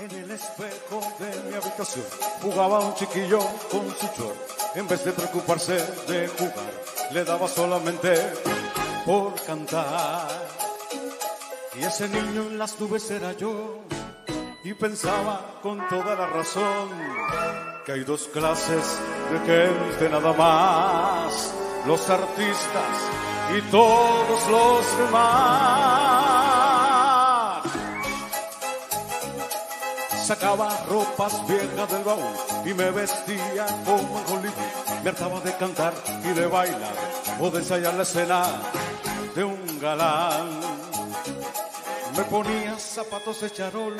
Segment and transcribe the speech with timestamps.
[0.00, 2.06] En el espejo de mi habitación
[2.40, 3.38] jugaba un chiquillo
[3.70, 4.36] con su short.
[4.74, 5.74] En vez de preocuparse
[6.08, 6.72] de jugar,
[7.12, 8.14] le daba solamente
[9.04, 10.26] por cantar.
[11.78, 13.80] Y ese niño en las nubes era yo.
[14.64, 16.88] Y pensaba con toda la razón
[17.84, 18.98] que hay dos clases
[19.30, 21.52] de gente nada más.
[21.86, 22.96] Los artistas
[23.54, 26.19] y todos los demás.
[30.30, 32.22] Sacaba ropas viejas del baúl
[32.64, 35.02] y me vestía como en Hollywood.
[35.02, 36.94] Me hartaba de cantar y de bailar
[37.40, 38.44] o de ensayar la escena
[39.34, 40.60] de un galán.
[42.16, 43.96] Me ponía zapatos de charol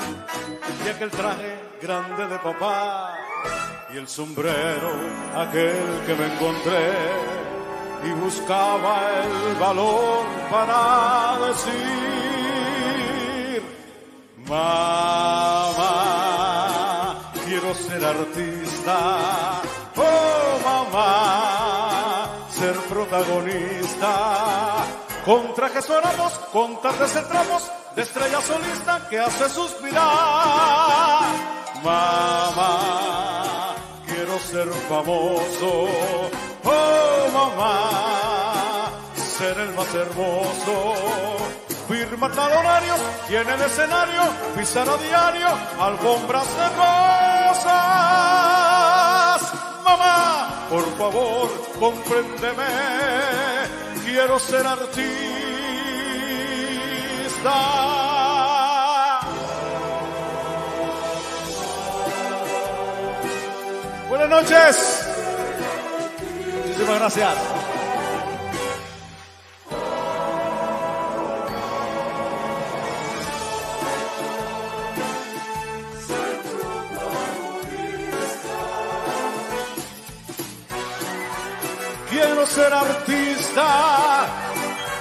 [0.85, 3.19] y aquel traje grande de papá
[3.93, 4.93] y el sombrero
[5.35, 6.93] aquel que me encontré
[8.05, 12.01] y buscaba el valor para decir
[14.47, 15.90] mamá
[17.87, 19.63] ser artista
[19.97, 24.85] oh mamá ser protagonista
[25.25, 30.01] con trajes sonamos, con tardes entramos de estrella solista que hace suspirar.
[31.85, 33.75] Mamá,
[34.07, 35.89] quiero ser famoso.
[36.65, 40.95] Oh, mamá, ser el más hermoso.
[41.91, 44.23] Firmar talonarios y en el escenario
[44.57, 45.49] pisar a diario
[45.81, 47.73] alfombras de rosas.
[49.83, 52.63] Mamá, por favor, compréndeme.
[54.05, 55.11] Quiero ser artista.
[64.09, 65.09] Buenas noches.
[66.69, 67.60] Muchísimas gracias.
[82.41, 84.25] Quiero ser artista,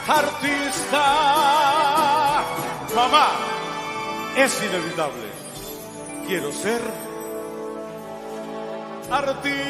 [0.09, 1.05] artista.
[2.93, 3.29] Mamá,
[4.35, 5.29] es inevitable.
[6.27, 6.81] Quiero ser
[9.09, 9.69] artista.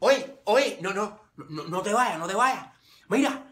[0.00, 1.18] Oye, oye, no, no,
[1.48, 2.66] no, no te vayas, no te vayas.
[3.08, 3.51] Mira,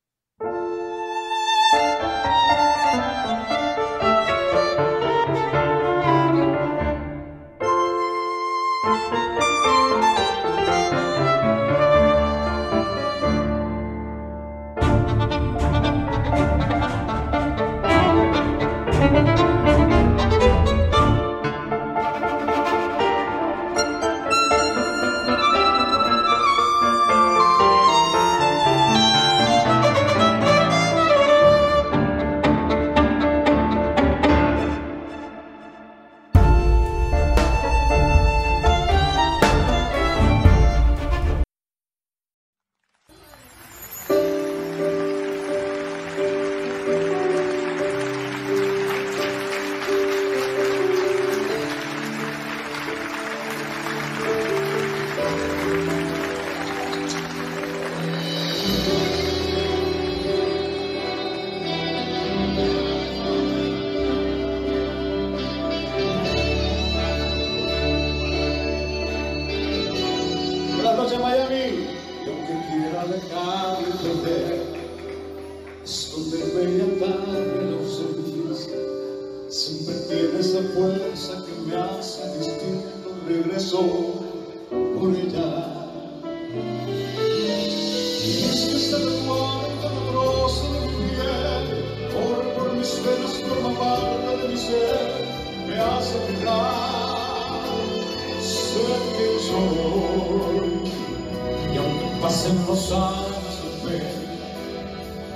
[102.41, 103.35] Pasen los años
[103.83, 104.01] fe,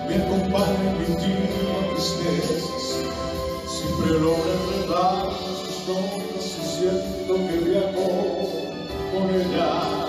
[0.08, 1.18] me acompaña en mis
[1.94, 2.64] tristezas,
[3.68, 5.30] siempre logra enredar
[5.62, 8.06] sus notas y siento que viajo
[9.14, 10.05] con ella.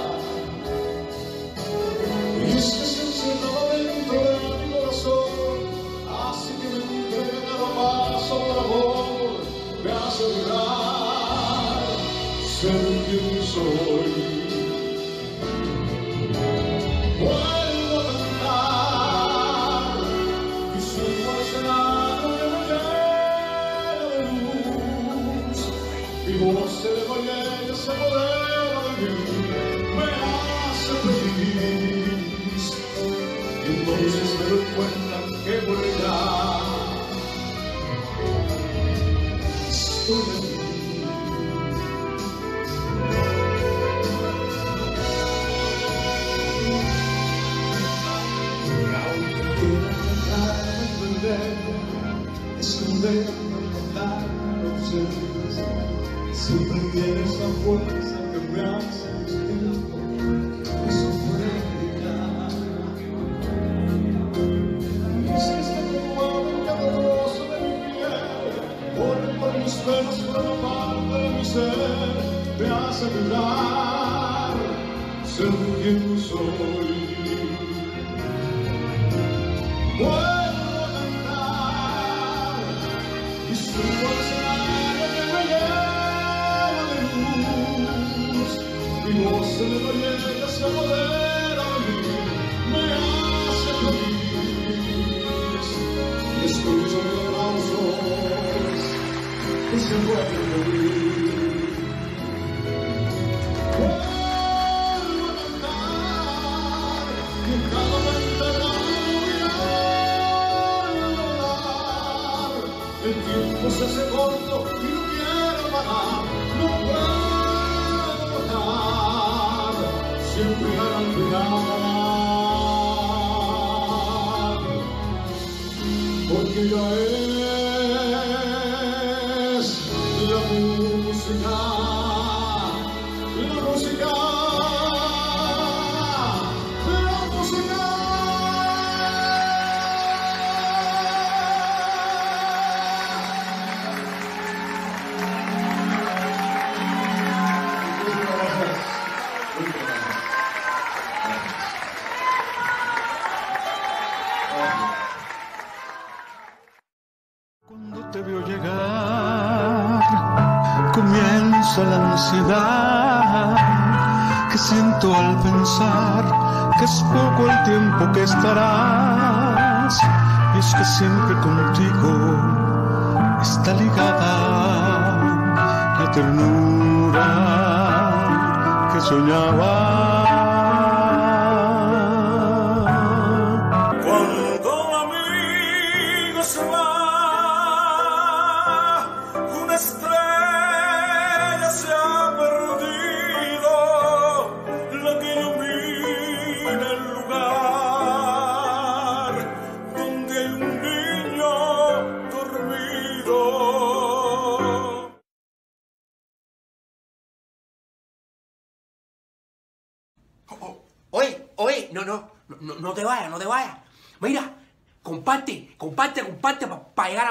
[126.28, 127.75] Porque ya es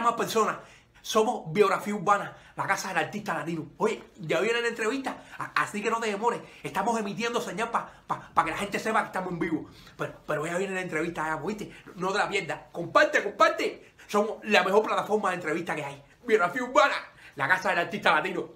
[0.05, 0.57] más personas.
[1.01, 3.67] Somos Biografía Urbana, la casa del artista latino.
[3.77, 5.17] Oye, ya viene la entrevista,
[5.53, 6.41] así que no te demores.
[6.63, 9.69] Estamos emitiendo señal para que la gente sepa que estamos en vivo.
[9.97, 11.71] Pero, pero ya viene la entrevista, ya, ¿oíste?
[11.95, 12.59] No te la pierdas.
[12.71, 13.93] Comparte, comparte.
[14.07, 16.03] Somos la mejor plataforma de entrevista que hay.
[16.25, 16.95] Biografía Urbana,
[17.35, 18.49] la casa del artista latino.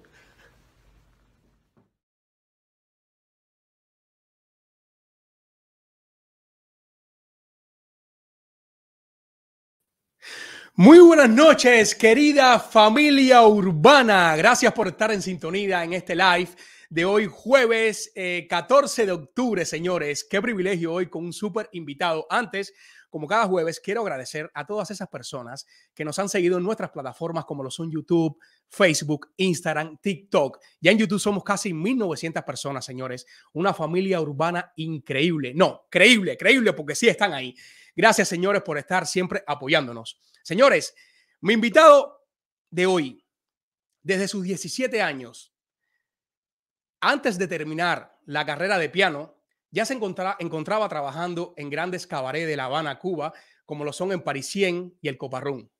[10.80, 14.34] Muy buenas noches, querida familia urbana.
[14.34, 16.48] Gracias por estar en sintonía en este live
[16.88, 20.24] de hoy, jueves eh, 14 de octubre, señores.
[20.24, 22.26] Qué privilegio hoy con un súper invitado.
[22.30, 22.72] Antes,
[23.10, 26.88] como cada jueves, quiero agradecer a todas esas personas que nos han seguido en nuestras
[26.88, 28.38] plataformas como lo son YouTube,
[28.70, 30.60] Facebook, Instagram, TikTok.
[30.80, 33.26] Ya en YouTube somos casi 1.900 personas, señores.
[33.52, 35.52] Una familia urbana increíble.
[35.54, 37.54] No, creíble, creíble, porque sí están ahí.
[37.94, 40.18] Gracias, señores, por estar siempre apoyándonos.
[40.50, 40.96] Señores,
[41.42, 42.26] mi invitado
[42.70, 43.24] de hoy,
[44.02, 45.54] desde sus 17 años,
[47.00, 49.40] antes de terminar la carrera de piano,
[49.70, 53.32] ya se encontraba, trabajando en grandes cabarets de La Habana, Cuba,
[53.64, 55.70] como lo son en Parisien y el Coparrón.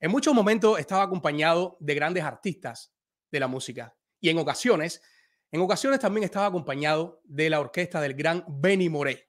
[0.00, 2.94] En muchos momentos estaba acompañado de grandes artistas
[3.30, 5.02] de la música y en ocasiones,
[5.50, 9.28] en ocasiones también estaba acompañado de la orquesta del gran Benny Moré.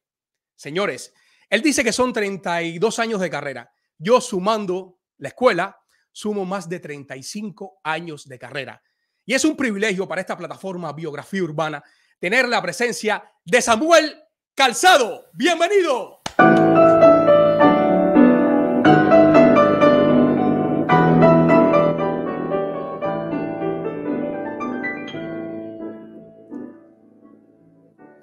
[0.56, 1.14] Señores,
[1.50, 3.74] él dice que son 32 años de carrera.
[4.02, 5.78] Yo sumando la escuela,
[6.14, 8.82] sumo más de 35 años de carrera.
[9.26, 11.84] Y es un privilegio para esta plataforma Biografía Urbana
[12.18, 14.18] tener la presencia de Samuel
[14.56, 15.26] Calzado.
[15.34, 16.22] Bienvenido.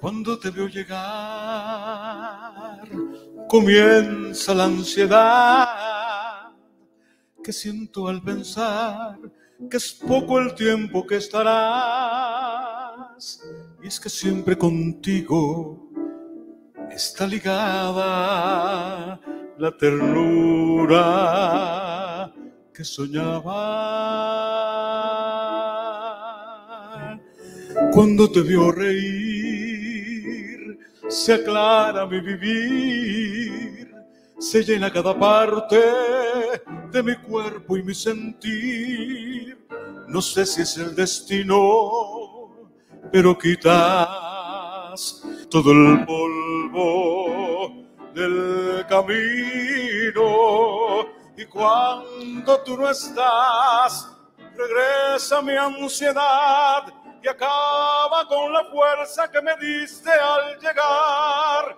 [0.01, 0.97] Cuando te veo llegar,
[3.49, 5.69] comienza la ansiedad
[7.43, 9.19] que siento al pensar
[9.71, 11.57] que es poco el tiempo que estarás.
[13.83, 15.91] Y es que siempre contigo
[16.91, 19.21] está ligada
[19.59, 20.93] la ternura
[22.73, 23.63] que soñaba.
[27.93, 29.26] Cuando te vio reír,
[31.17, 33.91] se aclara mi vivir,
[34.39, 35.83] se llena cada parte
[36.93, 39.67] de mi cuerpo y mi sentir.
[40.09, 42.51] No sé si es el destino,
[43.11, 47.73] pero quitas todo el polvo
[48.15, 50.27] del camino.
[51.35, 54.07] Y cuando tú no estás,
[54.55, 56.93] regresa mi ansiedad
[57.23, 61.77] y acaba con la fuerza que me diste al llegar.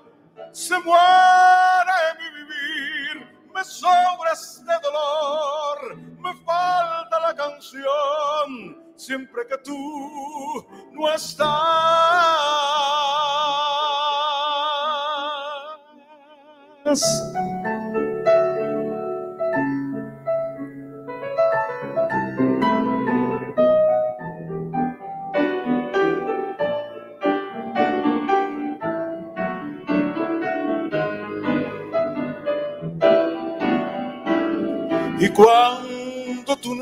[0.52, 10.66] Se muere mi vivir, me sobra este dolor, me falta la canción, siempre que tú
[10.92, 11.49] no estás.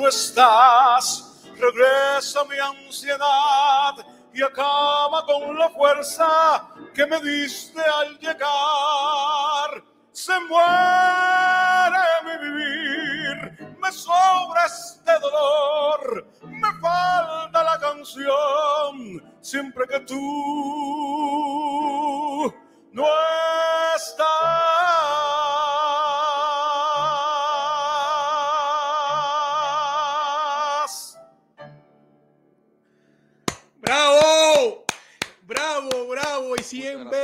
[0.08, 3.94] Estás, regresa mi ansiedad
[4.32, 9.82] y acaba con la fuerza que me diste al llegar.
[10.12, 20.14] Se muere mi vivir, me sobra este dolor, me falta la canción, siempre que tú
[22.92, 23.04] no.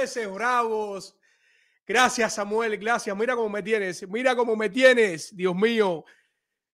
[0.03, 1.17] Veces bravos.
[1.87, 2.77] Gracias, Samuel.
[2.77, 3.17] Gracias.
[3.17, 4.09] Mira cómo me tienes.
[4.09, 5.35] Mira cómo me tienes.
[5.35, 6.05] Dios mío.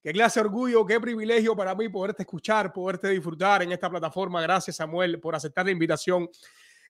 [0.02, 4.40] Qué clase de orgullo, qué privilegio para mí poderte escuchar, poderte disfrutar en esta plataforma.
[4.40, 6.30] Gracias, Samuel, por aceptar la invitación.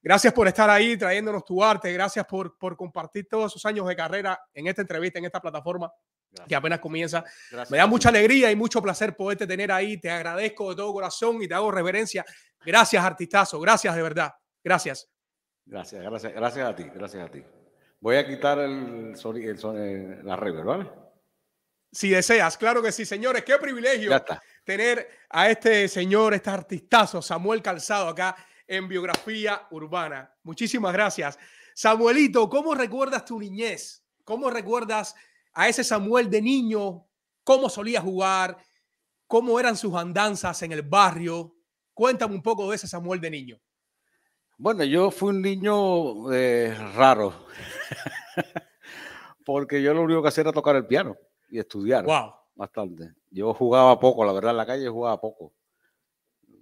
[0.01, 1.91] Gracias por estar ahí trayéndonos tu arte.
[1.91, 5.91] Gracias por, por compartir todos esos años de carrera en esta entrevista, en esta plataforma
[6.47, 7.25] que apenas comienza.
[7.49, 7.71] Gracias.
[7.71, 9.99] Me da mucha alegría y mucho placer poderte tener ahí.
[9.99, 12.23] Te agradezco de todo corazón y te hago reverencia.
[12.63, 13.59] Gracias, artistazo.
[13.59, 14.31] Gracias de verdad.
[14.63, 15.09] Gracias.
[15.69, 17.43] Gracias, gracias, gracias a ti, gracias a ti.
[18.01, 20.89] Voy a quitar el, soni- el son- eh, la reverb, ¿vale?
[21.91, 23.43] Si deseas, claro que sí, señores.
[23.43, 24.09] Qué privilegio
[24.63, 28.35] tener a este señor, este artistazo, Samuel Calzado, acá
[28.67, 30.33] en Biografía Urbana.
[30.43, 31.37] Muchísimas gracias.
[31.75, 34.03] Samuelito, ¿cómo recuerdas tu niñez?
[34.23, 35.15] ¿Cómo recuerdas
[35.53, 37.07] a ese Samuel de niño?
[37.43, 38.57] ¿Cómo solía jugar?
[39.27, 41.55] ¿Cómo eran sus andanzas en el barrio?
[41.93, 43.59] Cuéntame un poco de ese Samuel de niño.
[44.61, 47.33] Bueno, yo fui un niño eh, raro,
[49.45, 51.15] porque yo lo único que hacía era tocar el piano
[51.49, 52.33] y estudiar Wow.
[52.55, 53.13] bastante.
[53.31, 55.53] Yo jugaba poco, la verdad, en la calle jugaba poco.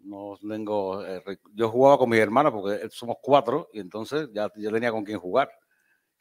[0.03, 1.23] No tengo, eh,
[1.55, 5.17] yo jugaba con mis hermanos porque somos cuatro y entonces ya yo tenía con quién
[5.19, 5.49] jugar.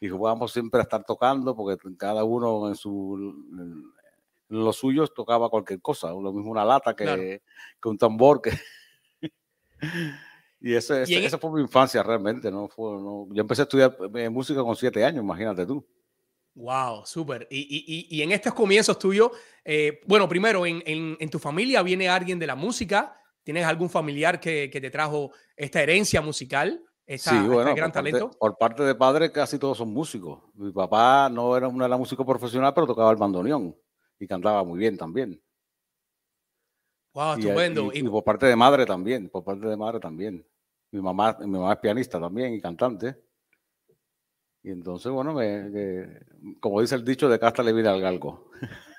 [0.00, 3.16] Y jugábamos siempre a estar tocando porque cada uno en su
[4.48, 7.22] en los suyos tocaba cualquier cosa, lo mismo una lata que, Claro.
[7.22, 8.50] que un tambor que
[10.60, 10.76] y en
[11.22, 14.62] e esa fue mi infancia realmente, no fue, no- yo empecé a estudiar eh, música
[14.62, 15.86] con siete años, imagínate tú.
[16.54, 17.46] Wow, súper.
[17.50, 19.30] Y, y- y- en estos comienzos tuyos,
[19.62, 23.14] eh, bueno, primero, en, en- en tu familia viene alguien de la música?
[23.42, 26.82] ¿Tienes algún familiar que, que te trajo esta herencia musical?
[27.04, 28.38] Esta, sí, este bueno, gran por parte, talento.
[28.38, 30.42] por parte de padre casi todos son músicos.
[30.54, 33.76] Mi papá no era, no era músico profesional, pero tocaba el bandoneón
[34.18, 35.40] y cantaba muy bien también.
[37.16, 37.90] Wow, Y, estupendo.
[37.94, 40.46] y- Y- y por parte de madre también, por parte de madre también.
[40.90, 43.16] Mi mamá, mi mamá es pianista también y cantante.
[44.62, 46.20] Y entonces, bueno, me-
[46.60, 48.50] como dice el dicho, de casta le viene al galgo.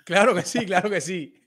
[0.03, 1.39] Claro que sí, claro que sí.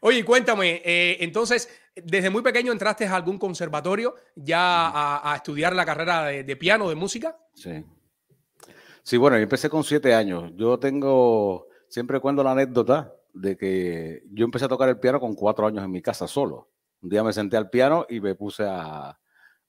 [0.00, 5.74] Oye, cuéntame, eh, entonces, desde muy pequeño entraste a algún conservatorio ya a, a estudiar
[5.76, 7.38] la carrera de, de piano, de música.
[7.54, 7.84] Sí.
[9.02, 10.50] Sí, bueno, yo empecé con siete años.
[10.56, 15.34] Yo tengo, siempre cuento la anécdota de que yo empecé a tocar el piano con
[15.34, 16.70] cuatro años en mi casa solo.
[17.02, 19.18] Un día me senté al piano y me puse a...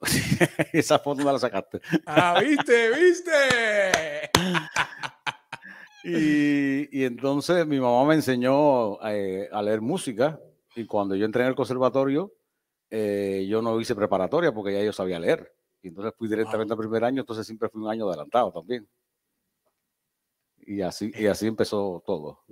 [0.74, 1.82] Esa foto no la sacaste.
[2.06, 4.30] Ah, viste, viste.
[6.04, 10.40] y, y, entonces mi mamá me enseñó eh, a leer música
[10.76, 12.34] y cuando yo entré en el conservatorio,
[12.90, 15.54] eh, yo no hice preparatoria porque ya yo sabía leer.
[15.82, 18.88] Y entonces fui directamente al primer año, entonces siempre fui un año adelantado también.
[20.60, 22.44] Y así, y así empezó todo.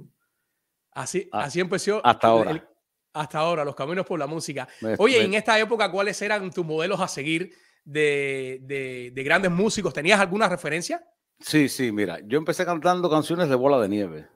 [0.95, 2.01] Así, ah, así empezó.
[2.03, 2.67] Hasta ahora.
[3.13, 4.67] hasta ahora, los caminos por la música.
[4.97, 9.93] Oye, en esta época, ¿cuáles eran tus modelos a seguir de, de, de grandes músicos?
[9.93, 11.05] ¿Tenías alguna referencia?
[11.39, 14.27] Sí, sí, mira, yo empecé cantando canciones de bola de nieve,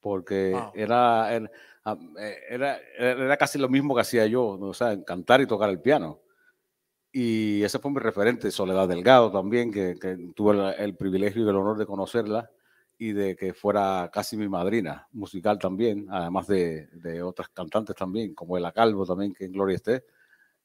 [0.00, 1.48] porque era, eh,
[2.50, 6.20] era, era, casi lo mismo que hacía yo, o sea, cantar y tocar el piano.
[7.12, 11.56] Y ese fue mi referente, Soledad Delgado también, que, que tuve el, privilegio y el
[11.56, 12.50] honor de conocerla
[12.98, 18.34] y de que fuera casi mi madrina musical también, además de, de otras cantantes también,
[18.34, 20.04] como Ela Calvo también, que en Gloria esté.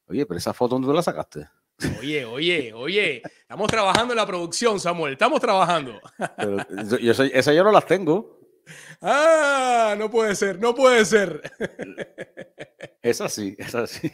[0.05, 1.47] Oye, pero esa foto, ¿dónde la sacaste?
[1.99, 5.99] Oye, oye, oye, estamos trabajando en la producción, Samuel, estamos trabajando.
[7.01, 8.39] yo, esa yo no las tengo.
[9.01, 11.41] Ah, no puede ser, no puede ser.
[13.01, 14.11] Es así, es así.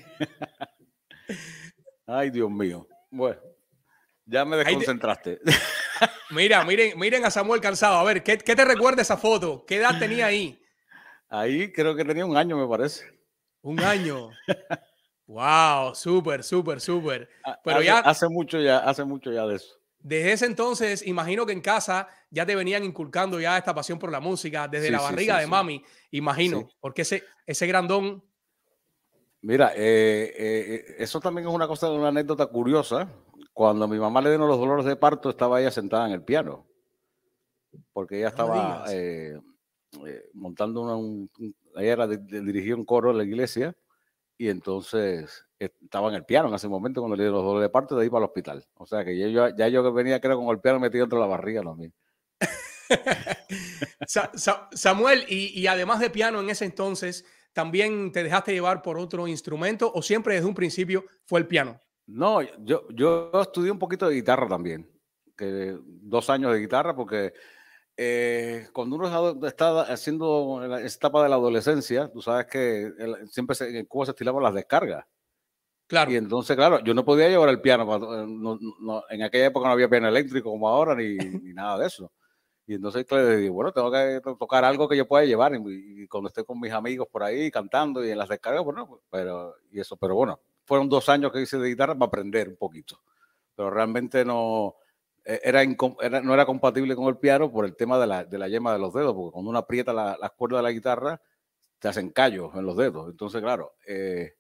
[2.06, 2.88] Ay, Dios mío.
[3.12, 3.42] Bueno,
[4.26, 5.40] ya me desconcentraste.
[6.30, 7.98] Mira, miren, miren a Samuel Cansado.
[7.98, 9.66] A ver, ¿qué, te recuerda esa foto?
[9.66, 10.60] ¿Qué edad tenía ahí?
[11.30, 13.06] Ahí creo que tenía un año, me parece.
[13.62, 14.30] Un año.
[15.28, 17.30] Wow, súper, súper, súper.
[17.64, 19.78] Pero ya hace mucho ya, hace mucho ya de eso.
[20.00, 24.10] Desde ese entonces, imagino que en casa ya te venían inculcando ya esta pasión por
[24.10, 28.24] la música, desde la barriga de mami, imagino, porque ese, ese grandón.
[29.42, 33.10] Mira, eh, eh, eso también es una cosa, una anécdota curiosa,
[33.58, 36.22] cuando a mi mamá le dieron los dolores de parto, estaba ella sentada en el
[36.22, 36.68] piano.
[37.92, 39.36] Porque ella estaba eh,
[40.06, 41.28] eh, montando una, un,
[41.76, 43.76] ella era dirigía un coro en la iglesia
[44.38, 47.72] y entonces estaba en el piano en ese momento cuando le dieron los dolores de
[47.72, 48.64] parto de ir para el hospital.
[48.76, 51.26] O sea que yo, ya yo que venía creo con el piano metido dentro de
[51.26, 51.96] la barriga lo mismo.
[54.74, 59.28] Samuel, y, y, además de piano en ese entonces, ¿también te dejaste llevar por otro
[59.28, 61.82] instrumento o siempre desde un principio fue el piano?
[62.08, 64.90] No, yo, yo estudié un poquito de guitarra también,
[65.36, 67.34] que dos años de guitarra, porque
[67.98, 72.94] eh, cuando uno está haciendo la etapa de la adolescencia, tú sabes que
[73.30, 75.06] siempre se, en Cuba se estilaban las descargas.
[75.88, 76.12] Claro.
[76.12, 77.86] Y entonces, claro, yo no podía llevar el piano.
[77.96, 82.12] Eh, en aquella época no había piano eléctrico como ahora, ni, ni nada de eso.
[82.68, 85.54] Y entonces, claro, bueno, tengo que tocar algo que yo pueda llevar.
[85.56, 89.02] Y, y, cuando esté con mis amigos por ahí cantando y en las descargas, bueno,
[89.10, 92.58] pero, y eso, pero bueno, fueron dos años que hice de guitarra para aprender un
[92.58, 93.02] poquito,
[93.56, 94.76] pero realmente no
[95.24, 95.64] e, era,
[96.22, 98.80] no era compatible con el piano por el tema de la, de la yema de
[98.80, 101.22] los dedos, porque cuando uno aprieta las la cuerdas de la guitarra,
[101.80, 103.10] te hacen callos en los dedos.
[103.10, 104.36] Entonces, claro, eh,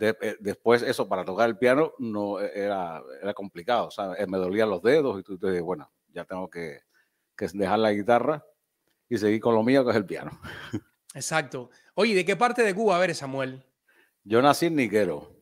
[0.00, 4.26] eh, después eso para tocar el piano no e, era, era complicado, o sea, eh,
[4.26, 6.80] me dolían los dedos y tú te bueno, ya tengo que,
[7.36, 8.44] que dejar la guitarra
[9.08, 10.38] y seguir con lo mío, que es el piano.
[11.14, 11.70] Exacto.
[11.94, 13.64] Oye, ¿de qué parte de Cuba eres, Samuel?
[14.24, 15.35] Yo nací en Niquero.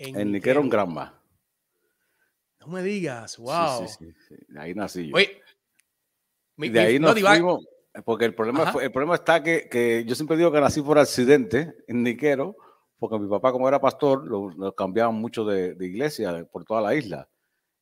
[0.00, 1.22] En, Niquero, en Granma.
[2.60, 3.86] No me digas, wow.
[3.86, 5.14] Sí, sí, sí, Ahí nací yo.
[5.14, 5.42] Oye,
[6.56, 7.66] de ahí nos fuimos,
[8.04, 10.98] porque el problema, fue, el problema está que, que, yo siempre digo que nací por
[10.98, 12.56] accidente en Niquero,
[12.98, 16.94] porque mi papá, como era pastor, lo, cambiaban mucho de, de, iglesia por toda la
[16.94, 17.28] isla.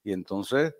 [0.02, 0.74] Y entonces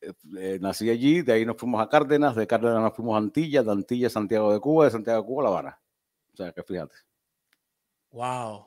[0.00, 3.18] eh, eh, nací allí, de ahí nos fuimos a Cárdenas, de Cárdenas nos fuimos a
[3.18, 5.80] Antillas, de Antillas Santiago de Cuba, de Santiago de Cuba La Habana.
[6.32, 6.94] O sea, que fíjate.
[8.10, 8.66] Wow.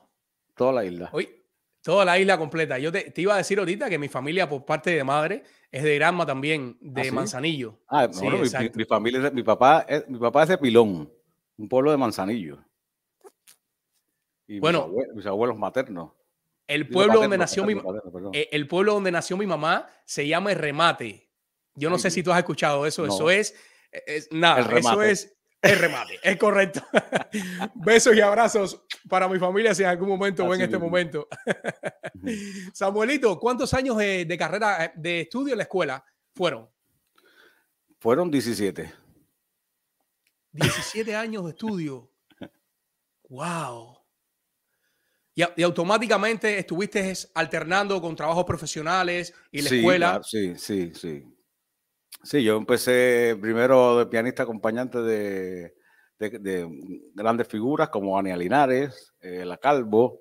[0.54, 1.10] Toda la isla.
[1.12, 1.37] Oye,
[1.88, 2.78] Toda la isla completa.
[2.78, 5.94] Yo te, iba a decir ahorita que mi familia, por parte de madre, es de
[5.94, 7.78] Granma también, de ¿Ah, Manzanillo.
[7.88, 11.10] Ah, sí, mi, mi, familia, mi papá, es, mi papá es de Pilón,
[11.56, 12.58] un pueblo de Manzanillo.
[14.46, 16.10] Y bueno, mis abuelos, maternos.
[16.66, 17.80] El pueblo donde nació mi
[18.34, 21.30] eh, el pueblo donde nació mi mamá se llama El Remate.
[21.74, 23.06] Yo no sé si tú has escuchado eso.
[23.06, 23.54] Eso es,
[23.90, 26.84] es nada, eso es el remate, es correcto.
[27.74, 31.26] Besos y abrazos para mi familia si en algún momento o en este momento.
[32.72, 36.68] Samuelito, ¿cuántos años de, carrera, eh, de estudio en la escuela fueron?
[37.98, 38.92] Fueron 17.
[40.52, 42.12] 17 años de estudio.
[43.28, 43.98] ¡Wow!
[45.34, 50.20] Y, y, automáticamente estuviste alternando con trabajos profesionales y la escuela.
[50.22, 51.24] sí, sí, sí.
[52.22, 55.74] Sí, yo empecé primero de pianista acompañante de,
[57.14, 60.20] grandes figuras como Ania Linares, eh, La Calvo.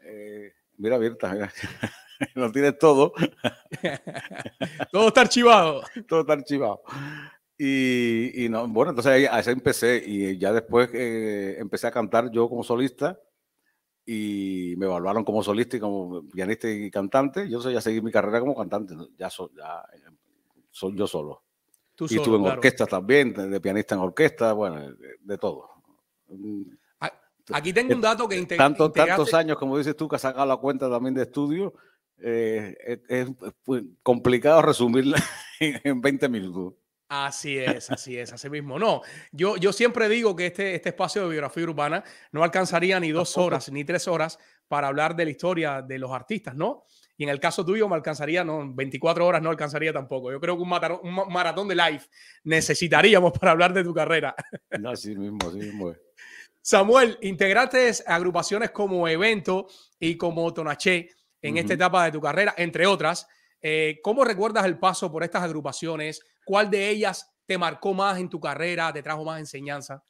[0.00, 1.52] Eh, mira, abierta, mira.
[2.34, 3.12] lo tienes todo.
[4.92, 5.82] todo está archivado.
[6.08, 6.82] todo está archivado.
[7.62, 12.62] Y, no, bueno, entonces ahí, empecé y ya después eh, empecé a cantar yo como
[12.62, 13.20] solista
[14.06, 17.50] y me evaluaron como solista y como pianista y cantante.
[17.50, 19.84] Yo soy ya seguí mi carrera como cantante, ya, soy, ya
[20.70, 21.42] soy yo solo.
[21.98, 25.68] y estuve en orquesta también, de, pianista en orquesta, bueno, de, todo.
[27.52, 30.56] Aquí tengo un dato que Tanto, Tantos años, como dices tú, que has sacado la
[30.56, 31.74] cuenta también de estudio,
[32.18, 33.28] eh, es,
[34.02, 35.22] complicado resumirla
[35.60, 36.74] en 20 minutos.
[37.08, 38.78] Así es, así es, así mismo.
[38.78, 39.02] No,
[39.32, 43.36] yo, yo siempre digo que este, este espacio de biografía urbana no alcanzaría ni dos
[43.36, 46.84] horas ni tres horas para hablar de la historia de los artistas, ¿no?
[47.20, 50.32] Y en el caso tuyo me alcanzaría, no, 24 horas no alcanzaría tampoco.
[50.32, 52.00] Yo creo que un, un maratón de live
[52.44, 54.34] necesitaríamos para hablar de tu carrera.
[54.80, 55.94] No, así mismo, así mismo.
[56.62, 59.66] Samuel, integraste agrupaciones como Evento
[59.98, 61.10] y como Tonaché
[61.42, 63.28] en esta etapa de tu carrera, entre otras.
[63.60, 66.22] Eh, ¿Cómo recuerdas el paso por estas agrupaciones?
[66.42, 70.02] ¿Cuál de ellas te marcó más en tu carrera, te trajo más enseñanza?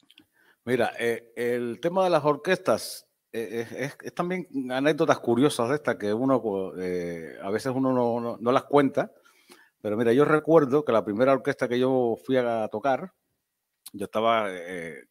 [0.64, 6.12] Mira, eh, el tema de las orquestas eh, es, también anécdotas curiosas de estas que
[6.12, 6.42] uno
[7.42, 9.12] a veces uno no, no, las cuenta.
[9.82, 13.12] Pero mira, yo recuerdo que la primera orquesta que yo fui a tocar,
[13.92, 14.48] yo estaba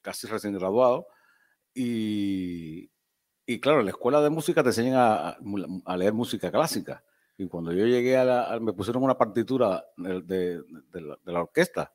[0.02, 1.08] casi recién graduado
[1.74, 2.92] y,
[3.46, 5.38] y claro, en la escuela de música te enseñan a,
[5.86, 7.04] a leer música clásica.
[7.40, 10.62] Y cuando yo llegué a la, me pusieron una partitura de,
[11.24, 11.94] la, orquesta.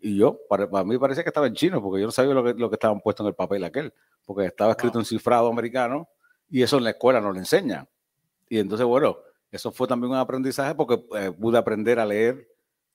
[0.00, 2.54] Y yo, para, mí parecía que estaba en chino, porque yo no sabía lo que,
[2.54, 3.92] lo que estaban puesto en el papel aquel,
[4.24, 6.08] porque estaba escrito en cifrado americano
[6.48, 7.88] y eso en la escuela no le enseñan.
[8.48, 9.18] Y entonces, bueno,
[9.50, 12.48] eso fue también un aprendizaje porque eh, pude aprender a leer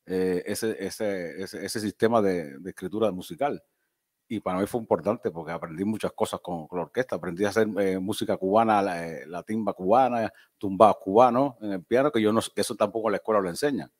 [0.05, 3.63] eh, ese, ese, ese, sistema de, de, escritura musical
[4.27, 7.17] y para mí fue importante porque aprendí muchas cosas con, la orquesta.
[7.17, 12.11] Aprendí a hacer eh, música cubana, eh, la, timba cubana, tumbados cubanos en el piano,
[12.11, 13.91] que yo no, eso tampoco en la escuela lo enseñan.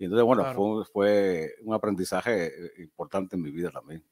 [0.00, 4.02] Y entonces, bueno, fue, fue, un aprendizaje eh, importante en mi vida también.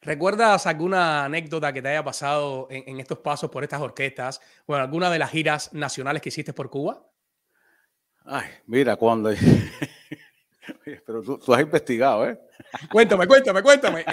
[0.00, 4.40] ¿Recuerdas alguna anécdota que te haya pasado en, en, estos pasos por estas orquestas?
[4.66, 7.04] Bueno, alguna de las giras nacionales que hiciste por Cuba?
[8.24, 9.30] Ay, mira, cuando
[11.06, 12.38] Pero tú, has investigado, ¿eh?
[12.92, 14.04] Cuéntame, cuéntame, cuéntame.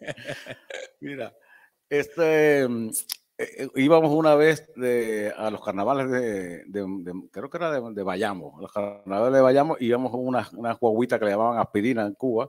[1.00, 1.32] Mira,
[1.88, 2.66] este,
[3.36, 6.64] eh, eh, íbamos una vez de, a los carnavales de,
[7.32, 11.24] creo que era de, Bayamo, los carnavales de Bayamo, íbamos con unas una guaguitas que
[11.24, 12.48] le llamaban aspirina en Cuba,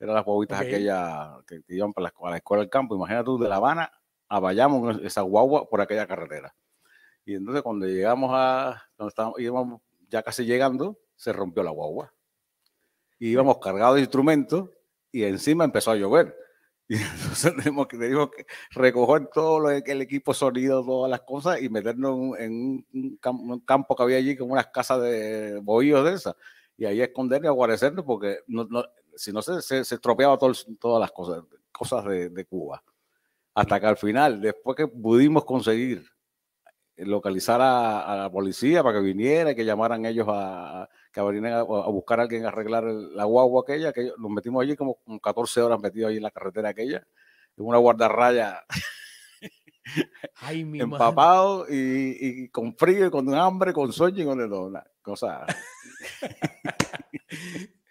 [0.00, 3.56] eran las guaguitas aquellas que, iban para la, escuela del campo, imagínate tú, de La
[3.56, 3.92] Habana
[4.28, 6.54] a Bayamo, esa guagua por aquella carretera.
[7.24, 12.12] Y entonces cuando llegamos a, cuando estábamos, íbamos ya casi llegando, se rompió la guagua
[13.22, 14.68] y íbamos cargados de instrumentos
[15.12, 16.36] y encima empezó a llover.
[16.88, 21.22] Y entonces tenemos que, tenemos que recoger todo lo que el equipo sonido, todas las
[21.22, 26.14] cosas y meternos en un, campo que había allí con unas casas de bohíos de
[26.14, 26.34] esas.
[26.76, 28.66] Y ahí escondernos y guarecernos porque no,
[29.14, 30.66] si no se, se, se estropeaba todas
[31.00, 32.82] las cosas, cosas de, de Cuba.
[33.54, 36.12] Hasta que al final, después que pudimos conseguir
[36.96, 41.62] localizar a, la policía para que viniera y que llamaran ellos a, que vinieran a,
[41.62, 45.80] buscar a alguien a arreglar la guagua aquella, que nos metimos allí como 14 horas
[45.80, 47.06] metidos allí en la carretera aquella,
[47.56, 48.64] en una guardarraya
[50.50, 54.72] empapado y, con frío y con hambre, con sueño y con de todo,
[55.02, 55.46] cosa.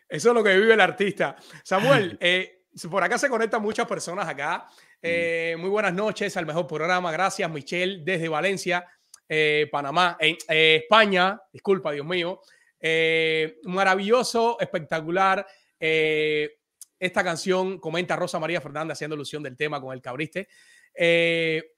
[0.09, 1.35] Eso es lo que vive el artista.
[1.63, 4.67] Samuel, eh, por acá se conectan muchas personas acá.
[5.01, 7.11] Eh, muy buenas noches al mejor programa.
[7.11, 8.85] Gracias, Michelle, desde Valencia,
[9.29, 11.41] eh, Panamá, en España.
[11.53, 12.41] Disculpa, Dios mío.
[12.81, 15.45] Eh, maravilloso, espectacular.
[15.79, 20.47] esta canción comenta Rosa María Fernández haciendo alusión del tema con el cabriste.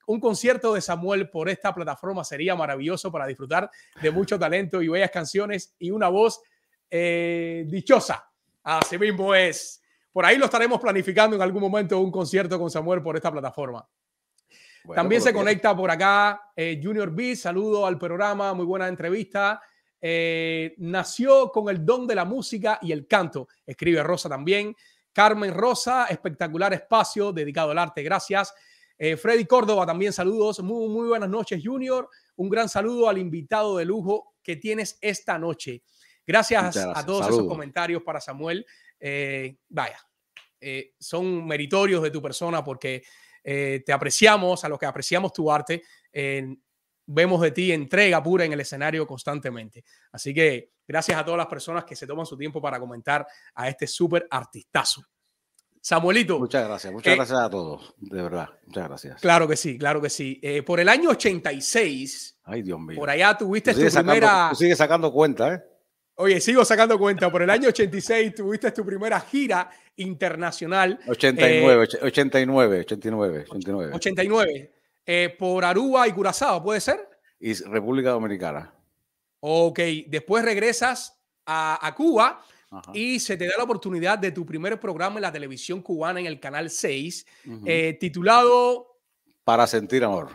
[0.07, 3.69] un concierto de Samuel por esta plataforma sería maravilloso para disfrutar
[4.01, 6.41] de mucho talento y bellas canciones y una voz
[6.89, 8.29] dichosa.
[8.63, 9.83] Así mismo es.
[10.13, 13.87] Por ahí lo estaremos planificando en algún momento un concierto con Samuel por esta plataforma.
[14.93, 17.35] También se conecta por acá eh, Junior B.
[17.35, 19.61] Saludo al programa, muy buena entrevista.
[20.05, 24.75] Eh, nació con el don de la música y el canto, escribe Rosa también.
[25.13, 28.53] Carmen Rosa, espectacular espacio dedicado al arte, gracias.
[28.97, 32.09] Eh, Freddy Córdoba también saludos, muy, muy buenas noches Junior.
[32.35, 35.83] Un gran saludo al invitado de lujo que tienes esta noche.
[36.27, 38.65] Gracias, a todos esos comentarios para Samuel.
[38.99, 39.97] Eh, vaya,
[40.59, 43.03] eh, son meritorios de tu persona porque
[43.43, 45.83] eh, te apreciamos, a los que apreciamos tu arte,
[47.05, 49.83] vemos de ti entrega pura en el escenario constantemente.
[50.11, 53.69] Así que gracias a todas las personas que se toman su tiempo para comentar a
[53.69, 55.03] este súper artistazo.
[55.81, 56.39] Samuelito.
[56.39, 59.21] Muchas gracias, muchas gracias a todos, de verdad, muchas gracias.
[59.21, 60.41] Claro que sí, claro que sí.
[60.65, 62.97] por el año 86, Ay, Dios mío.
[62.97, 64.47] por allá tuviste tu primera...
[64.51, 65.63] tú sigues sacando cuenta, ¿eh?
[66.15, 67.31] Oye, sigo sacando cuenta.
[67.31, 70.99] Por el año 86 tuviste tu primera gira internacional.
[71.07, 73.91] 89, 89, 89, 89.
[73.93, 74.72] 89.
[75.05, 77.07] Eh, por Aruba y Curazao, ¿puede ser?
[77.39, 78.73] Y República Dominicana.
[79.41, 82.91] Ok, después regresas a, a Cuba Ajá.
[82.93, 86.25] y se te da la oportunidad de tu primer programa en la televisión cubana en
[86.25, 87.63] el canal 6, Ujú.
[87.65, 88.99] eh, titulado
[89.43, 90.29] Para sentir amor.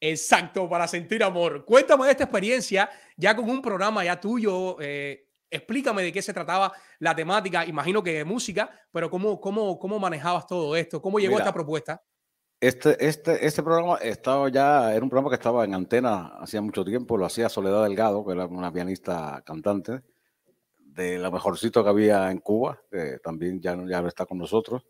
[0.00, 1.64] Exacto, para sentir amor.
[1.66, 4.78] Cuéntame de esta experiencia ya con un programa ya tuyo.
[4.80, 7.66] eh, explícame de qué se trataba la temática.
[7.66, 11.52] Imagino que de música, pero cómo, cómo, cómo manejabas todo esto, cómo llegó Mira, esta
[11.52, 12.02] propuesta.
[12.60, 16.84] Este, este, este programa estaba ya, era un programa que estaba en antena hacía mucho
[16.84, 20.02] tiempo, lo hacía Soledad Delgado, que era una pianista cantante
[20.78, 24.84] de lo mejorcito que había en Cuba, que también ya, ya está con nosotros.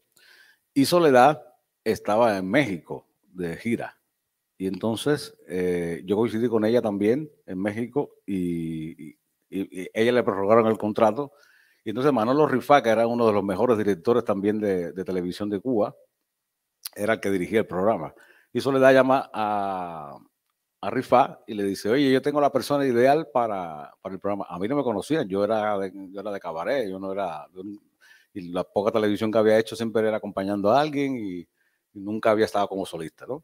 [0.75, 1.45] Y Soledad
[1.85, 4.01] estaba en México de gira.
[4.59, 9.17] Y entonces eh, yo coincidí con ella también en México y,
[9.49, 11.33] ella le prorrogaron el contrato.
[11.85, 15.61] Y entonces Manolo Rifá, que era uno de los mejores directores también de televisión de
[15.61, 15.95] Cuba,
[17.03, 18.15] era el que dirigía el programa.
[18.53, 20.19] Y Soledad llama a,
[20.81, 24.47] a Rifá y le dice, oye, yo tengo la persona ideal para, para el programa.
[24.49, 27.47] A mí no me conocían, yo era de, yo era de cabaret, yo no era...
[28.35, 31.47] y la poca televisión que había hecho siempre era acompañando a alguien y,
[31.93, 33.43] nunca había estado como solista, ¿no?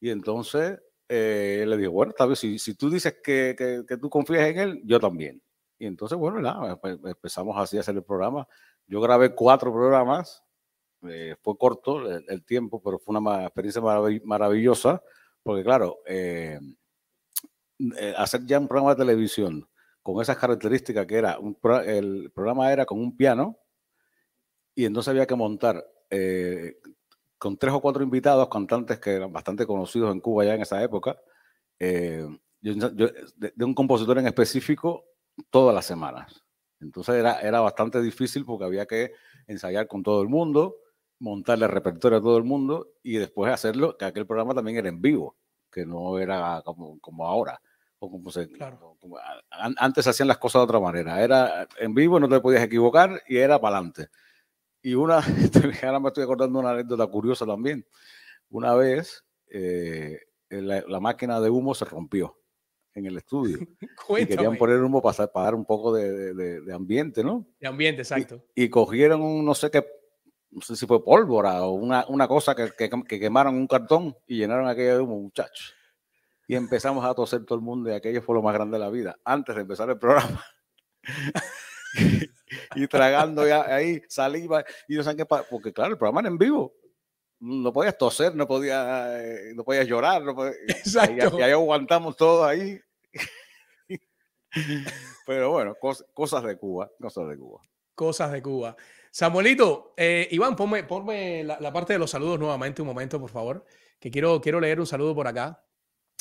[0.00, 0.76] Y entonces
[1.08, 4.48] eh, le dijo, bueno, tal vez si, si tú dices que, que, que tú confías
[4.48, 5.40] en él, yo también.
[5.78, 8.48] Y entonces, bueno, nada, pues, empezamos así a hacer el programa.
[8.88, 10.42] Yo grabé cuatro programas,
[11.02, 15.02] eh, fue corto el, el tiempo, pero fue una experiencia marav- maravillosa,
[15.42, 16.58] porque claro, eh,
[17.98, 19.68] eh, hacer ya un programa de televisión
[20.02, 23.58] con esas características que era, un pro- el programa era con un piano
[24.74, 26.76] y entonces había que montar eh,
[27.38, 30.82] con tres o cuatro invitados, cantantes que eran bastante conocidos en Cuba ya en esa
[30.82, 31.20] época,
[31.78, 32.26] eh,
[32.60, 35.04] yo- yo- de, de un compositor en específico
[35.50, 36.42] todas las semanas.
[36.80, 39.12] Entonces era, era bastante difícil porque había que
[39.46, 40.76] ensayar con todo el mundo,
[41.18, 45.00] montarle repertorio a todo el mundo y después hacerlo, que aquel programa también era en
[45.00, 45.36] vivo,
[45.70, 47.60] que no era como, como ahora.
[47.98, 48.96] O como se, Claro.
[49.00, 49.16] como-
[49.50, 51.22] antes se hacían las cosas de otra manera.
[51.22, 54.08] Era en vivo, no te podías equivocar y era para adelante.
[54.82, 55.16] Y una,
[55.82, 57.86] ahora me estoy acordando una anécdota curiosa también.
[58.50, 60.18] Una vez eh,
[60.50, 62.38] la, la máquina de humo se rompió
[62.94, 63.58] en el estudio
[64.18, 67.46] y querían poner humo para, para dar un poco de, de- de- ambiente, ¿no?
[67.58, 68.42] De ambiente, exacto.
[68.54, 69.86] Y cogieron un, no sé qué,
[70.50, 74.16] no sé si fue pólvora o una, una cosa que, que, que quemaron un cartón
[74.26, 75.74] y llenaron aquello de humo, muchachos.
[76.48, 78.90] Y empezamos a toser todo el mundo y aquello fue lo más grande de la
[78.90, 80.44] vida, antes de empezar el programa.
[82.76, 86.38] y tragando ya ahí saliva y no saben qué porque claro, el programa era en
[86.38, 86.74] vivo.
[87.38, 91.38] No podías toser, no podías, eh, no podías llorar, no podías- y, Exacto.
[91.38, 92.80] y ahí aguantamos todo ahí.
[95.26, 97.60] Pero bueno, cos- cosas de Cuba, cosas de Cuba.
[97.94, 98.76] Cosas de Cuba.
[99.20, 103.30] Samuelito, eh, Iván, ponme, ponme la, la parte de los saludos nuevamente un momento, por
[103.30, 103.64] favor,
[103.98, 105.58] que quiero, quiero leer un saludo por acá.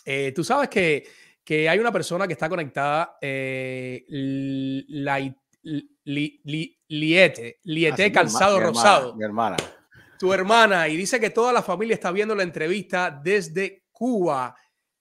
[0.06, 1.06] Eh, tú sabes que,
[1.44, 8.54] que hay una persona que está conectada, eh, la, li, li- Liete, Liete herma- Calzado
[8.60, 9.58] mi hermana, Rosado, Mi hermana.
[10.18, 14.56] tu hermana, y dice que toda la familia está viendo la entrevista desde Cuba.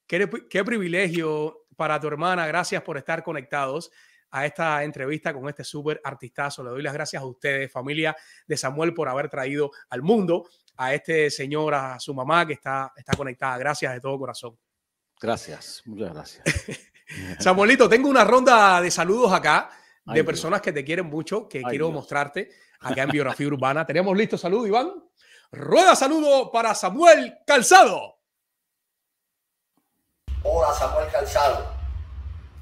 [0.05, 2.45] Qué, qué privilegio para tu hermana.
[2.49, 3.93] Gracias por estar conectados
[4.37, 6.65] a esta entrevista con este súper artistazo.
[6.65, 8.17] Le doy las gracias a ustedes, familia
[8.49, 12.93] de Samuel, por haber traído al mundo a este señor, a su mamá que está,
[12.97, 13.57] está conectada.
[13.59, 14.59] Gracias de todo corazón.
[15.21, 16.45] Gracias, muchas gracias.
[17.39, 19.71] Samuelito, tengo una ronda de saludos acá
[20.05, 20.27] de Ay, Dios.
[20.27, 21.95] personas que te quieren mucho, que Ay, quiero Dios.
[21.95, 23.87] mostrarte acá en Biografía Urbana.
[23.87, 24.93] Tenemos listo saludo, Iván.
[25.53, 28.19] Rueda saludo para Samuel Calzado.
[30.43, 31.74] Hola Samuel Calzado.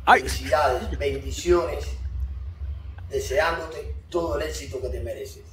[0.05, 0.21] Ay.
[0.23, 1.97] Felicidades, bendiciones,
[3.09, 5.45] deseándote todo el éxito que te mereces.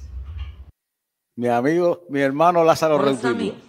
[1.36, 3.00] Mi amigo, mi hermano Lázaro.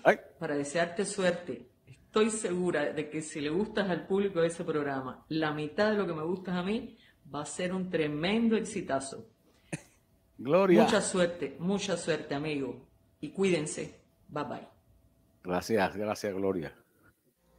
[0.04, 1.68] Ay, para desearte suerte.
[1.86, 5.98] Estoy segura de que si le gustas al público de ese programa, la mitad de
[5.98, 6.98] lo que me gustas a mí
[7.34, 9.28] va a ser un tremendo exitazo.
[10.38, 10.84] Gloria.
[10.84, 12.88] Mucha suerte, mucha suerte, amigo.
[13.22, 14.02] Y cuídense.
[14.28, 14.68] Bye bye.
[15.44, 16.74] Gracias, gracias, Gloria.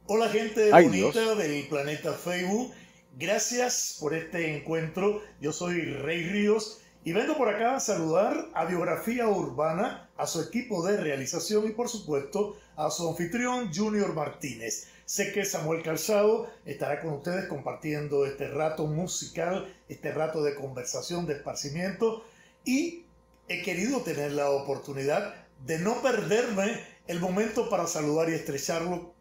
[0.05, 1.37] Hola gente Ay, bonita Dios.
[1.37, 2.73] del planeta Facebook.
[3.15, 5.21] Gracias por este encuentro.
[5.39, 10.41] Yo soy Rey Ríos y vengo por acá a saludar a Biografía Urbana, a su
[10.41, 14.87] equipo de realización y por supuesto a su anfitrión Junior Martínez.
[15.05, 21.27] Sé que Samuel Calzado estará con ustedes compartiendo este rato musical, este rato de conversación,
[21.27, 22.25] de esparcimiento
[22.65, 23.05] y
[23.47, 25.35] he querido tener la oportunidad
[25.67, 29.13] de no perderme el momento para saludar y estrecharlo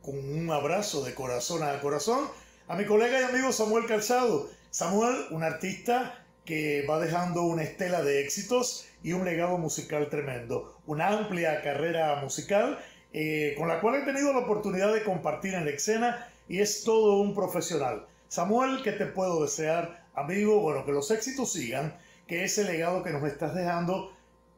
[0.00, 2.26] con un abrazo de corazón a corazón
[2.66, 4.48] a mi colega y amigo Samuel Calzado.
[4.70, 10.80] Samuel, un artista que va dejando una estela de éxitos y un legado musical tremendo,
[10.86, 12.78] una amplia carrera musical
[13.12, 16.84] eh, con la cual he tenido la oportunidad de compartir en la escena y es
[16.84, 18.06] todo un profesional.
[18.28, 20.60] Samuel, ¿qué te puedo desear, amigo?
[20.60, 21.96] Bueno, que los éxitos sigan,
[22.26, 24.10] que ese legado que nos estás dejando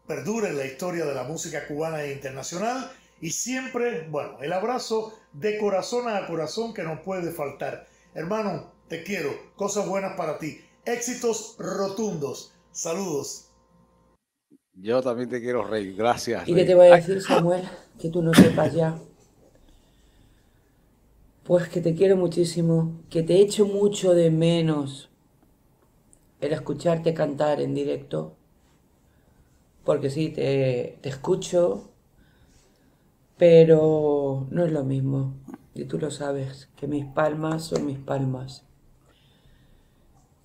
[0.07, 2.91] perdure en la historia de la música cubana e internacional
[3.21, 7.89] y siempre, bueno, el abrazo de corazón a corazón que no puede faltar.
[8.17, 13.51] Hermano, te quiero, cosas buenas para ti, éxitos rotundos, saludos.
[14.73, 16.49] Yo también te quiero, Rey, gracias.
[16.49, 17.69] ¿Y qué te voy a decir, Samuel?
[18.01, 18.99] Que tú no sepas ya.
[21.45, 25.11] Pues que te quiero muchísimo, que te echo mucho de menos
[26.41, 28.35] el escucharte cantar en directo,
[29.85, 31.91] porque sí, te, te escucho,
[33.37, 35.35] pero no es lo mismo.
[35.77, 38.65] Y tú lo sabes, que mis palmas son mis palmas.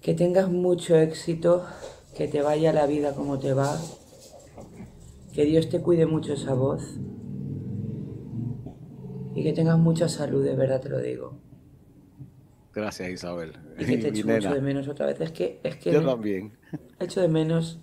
[0.01, 1.65] Que tengas mucho éxito,
[2.15, 3.79] que te vaya la vida como te va,
[5.33, 6.83] que Dios te cuide mucho esa voz
[9.33, 11.33] y que tengas mucha salud, de verdad te lo digo.
[12.73, 13.53] Gracias, Isabel.
[13.79, 15.21] Y que te echo mucho de menos otra vez.
[15.21, 16.53] Es que, es que Yo también.
[16.99, 17.79] echo de menos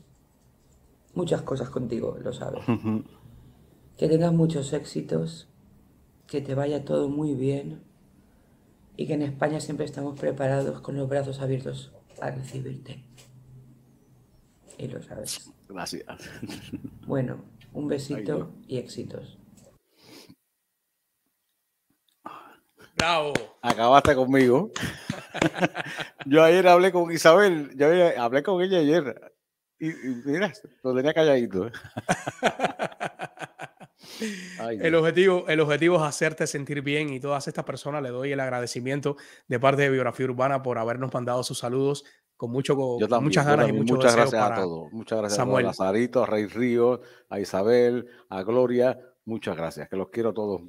[1.15, 2.65] muchas cosas contigo, lo sabes.
[3.97, 5.49] que tengas muchos éxitos,
[6.29, 7.83] que te vaya todo muy bien
[8.97, 13.03] y que en España siempre estamos preparados con los brazos abiertos a recibirte.
[14.77, 15.51] Y lo sabes.
[15.69, 16.05] Gracias.
[17.07, 19.39] Bueno, un besito y éxitos.
[22.97, 23.33] Bravo.
[23.63, 24.71] Acabaste conmigo.
[26.27, 27.89] yo ayer hablé con Isabel, yo
[28.21, 29.33] hablé con ella ayer.
[29.79, 31.71] Y, y mira, lo tenía calladito.
[34.61, 38.33] Ay, El objetivo, el objetivo es hacerte sentir bien y todas estas personas le doy
[38.33, 39.17] el agradecimiento
[39.49, 42.05] de parte de Biografía Urbana por habernos mandado sus saludos
[42.37, 44.93] con mucho con también, muchas ganas y Muchas gracias para a todos.
[44.93, 45.67] Muchas gracias Samuel.
[45.67, 46.29] a todos.
[46.29, 48.97] A Rey Ríos, a Isabel, a Gloria.
[49.25, 50.63] Muchas gracias, que los quiero a todos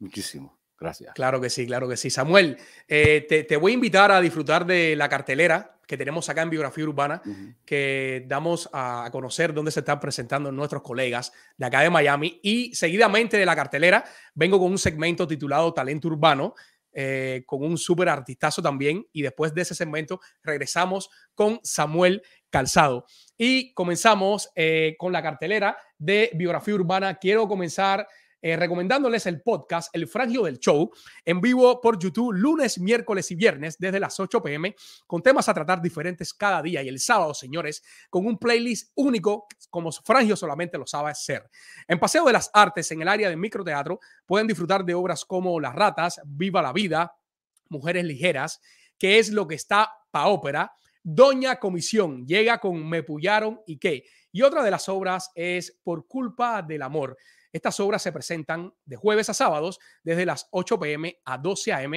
[0.00, 0.58] muchísimo.
[0.78, 1.14] Gracias.
[1.14, 2.10] Claro que sí, claro que sí.
[2.10, 6.42] Samuel, eh, te, te voy a invitar a disfrutar de la cartelera que tenemos acá
[6.42, 7.22] en Biografía Urbana,
[7.64, 12.40] que damos a conocer dónde se están presentando nuestros colegas de acá de Miami.
[12.42, 16.54] Y seguidamente de la cartelera, vengo con un segmento titulado Talento Urbano,
[16.94, 19.06] eh, con un súper artistazo también.
[19.12, 23.06] Y después de ese segmento, regresamos con Samuel Calzado.
[23.36, 27.16] Y comenzamos eh, con la cartelera de Biografía Urbana.
[27.16, 28.06] Quiero comenzar
[28.42, 30.90] eh, recomendándoles el podcast El Frangio del Show
[31.24, 34.74] en vivo por YouTube lunes, miércoles y viernes desde las 8 pm
[35.06, 39.46] con temas a tratar diferentes cada día y el sábado, señores, con un playlist único
[39.70, 41.48] como Frangio solamente lo sabe hacer.
[41.86, 45.60] En Paseo de las Artes, en el área de microteatro, pueden disfrutar de obras como
[45.60, 47.14] Las Ratas, Viva la Vida,
[47.68, 48.60] Mujeres Ligeras,
[48.98, 50.72] que es lo que está pa' ópera,
[51.04, 54.04] Doña Comisión, llega con Me Pullaron y qué.
[54.30, 57.16] Y otra de las obras es Por culpa del amor.
[57.52, 61.92] Estas obras se presentan de jueves a sábados desde las 8 pm a 12 am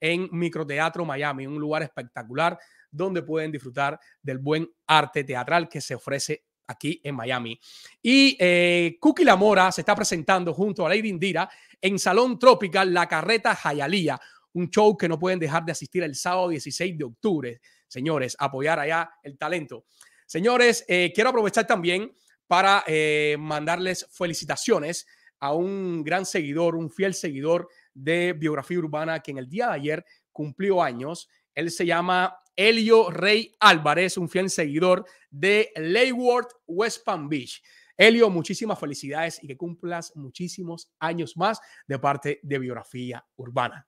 [0.00, 2.58] en Microteatro Miami, un lugar espectacular
[2.90, 7.58] donde pueden disfrutar del buen arte teatral que se ofrece aquí en Miami.
[8.02, 11.48] Y eh, Cookie La Mora se está presentando junto a Lady Indira
[11.80, 14.20] en Salón Tropical La Carreta Jayalía,
[14.54, 17.60] un show que no pueden dejar de asistir el sábado 16 de octubre.
[17.86, 19.84] Señores, apoyar allá el talento.
[20.26, 22.12] Señores, eh, quiero aprovechar también
[22.46, 25.06] para eh, mandarles felicitaciones
[25.38, 29.74] a un gran seguidor, un fiel seguidor de Biografía Urbana que en el día de
[29.74, 31.28] ayer cumplió años.
[31.54, 37.62] Él se llama Elio Rey Álvarez, un fiel seguidor de Leyward West Palm Beach.
[37.96, 43.86] Elio, muchísimas felicidades y que cumplas muchísimos años más de parte de Biografía Urbana.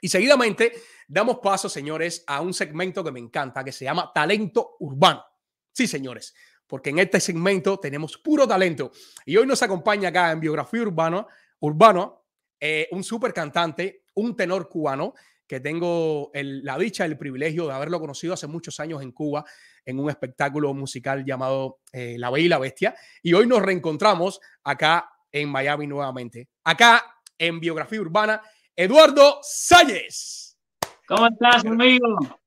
[0.00, 0.72] Y seguidamente
[1.08, 5.24] damos paso, señores, a un segmento que me encanta, que se llama Talento Urbano.
[5.72, 6.34] Sí, señores,
[6.66, 8.90] porque en este segmento tenemos puro talento.
[9.24, 11.26] Y hoy nos acompaña acá en Biografía Urbana,
[11.60, 12.24] Urbano,
[12.60, 15.14] eh, un super cantante, un tenor cubano,
[15.46, 19.44] que tengo la dicha, el privilegio de haberlo conocido hace muchos años en Cuba,
[19.84, 22.94] en un espectáculo musical llamado eh, La Bella y la Bestia.
[23.22, 26.48] Y hoy nos reencontramos acá en Miami nuevamente.
[26.64, 28.40] Acá en Biografía Urbana,
[28.74, 30.58] Eduardo Salles.
[31.06, 32.40] ¿Cómo estás, amigo?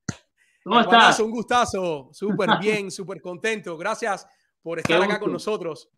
[0.67, 1.19] ¿Cómo estás?
[1.21, 3.77] Un gustazo, súper bien, súper contento.
[3.77, 4.27] Gracias
[4.61, 5.89] por estar acá con nosotros.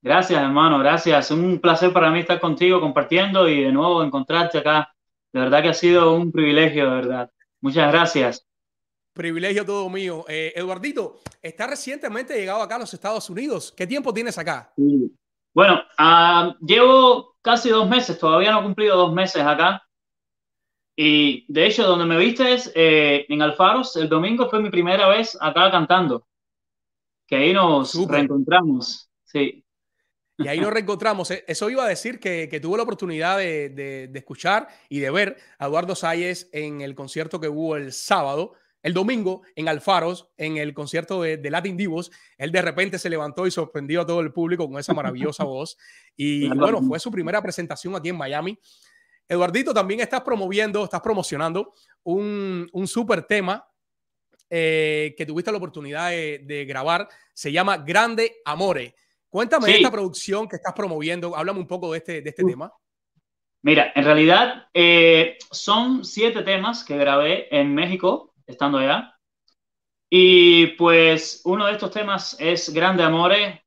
[0.00, 1.30] Gracias, hermano, gracias.
[1.30, 4.94] Un placer para mí estar contigo compartiendo y de nuevo encontrarte acá.
[5.30, 7.30] De verdad que ha sido un privilegio, de verdad.
[7.60, 8.46] Muchas gracias.
[9.12, 10.24] Privilegio todo mío.
[10.26, 13.74] Eh, Eduardito, está recientemente llegado acá a los Estados Unidos.
[13.76, 14.72] ¿Qué tiempo tienes acá?
[15.54, 19.82] Bueno, ah, llevo casi dos meses, todavía no he cumplido dos meses acá.
[20.96, 25.08] Y de hecho, donde me viste es eh, en Alfaros, el domingo fue mi primera
[25.08, 26.26] vez acá cantando.
[27.26, 28.16] Que ahí nos Súper.
[28.16, 29.10] reencontramos.
[29.24, 29.64] Sí.
[30.38, 31.30] Y ahí nos reencontramos.
[31.32, 35.00] E, eso iba a decir que, que tuve la oportunidad de, de, de, escuchar y
[35.00, 38.52] de ver a Eduardo Salles en el concierto que hubo el sábado.
[38.80, 43.08] El domingo en Alfaros, en el concierto de, de, Latin Divos, él de repente se
[43.08, 45.76] levantó y sorprendió a todo el público con esa maravillosa voz.
[46.16, 48.58] Y bueno, fue su primera presentación aquí en Miami.
[49.28, 51.72] Eduardito, también estás promoviendo, estás promocionando
[52.02, 53.66] un, un súper tema
[54.50, 57.08] eh, que tuviste la oportunidad de, de, grabar.
[57.32, 58.94] Se llama Grande Amore.
[59.28, 59.74] Cuéntame sí.
[59.76, 61.34] esta producción que estás promoviendo.
[61.34, 62.48] Háblame un poco de este, de este uh.
[62.48, 62.72] tema.
[63.62, 69.18] Mira, en realidad eh, son siete temas que grabé en México, estando allá.
[70.10, 73.64] Y pues uno de estos temas es Grande Amore,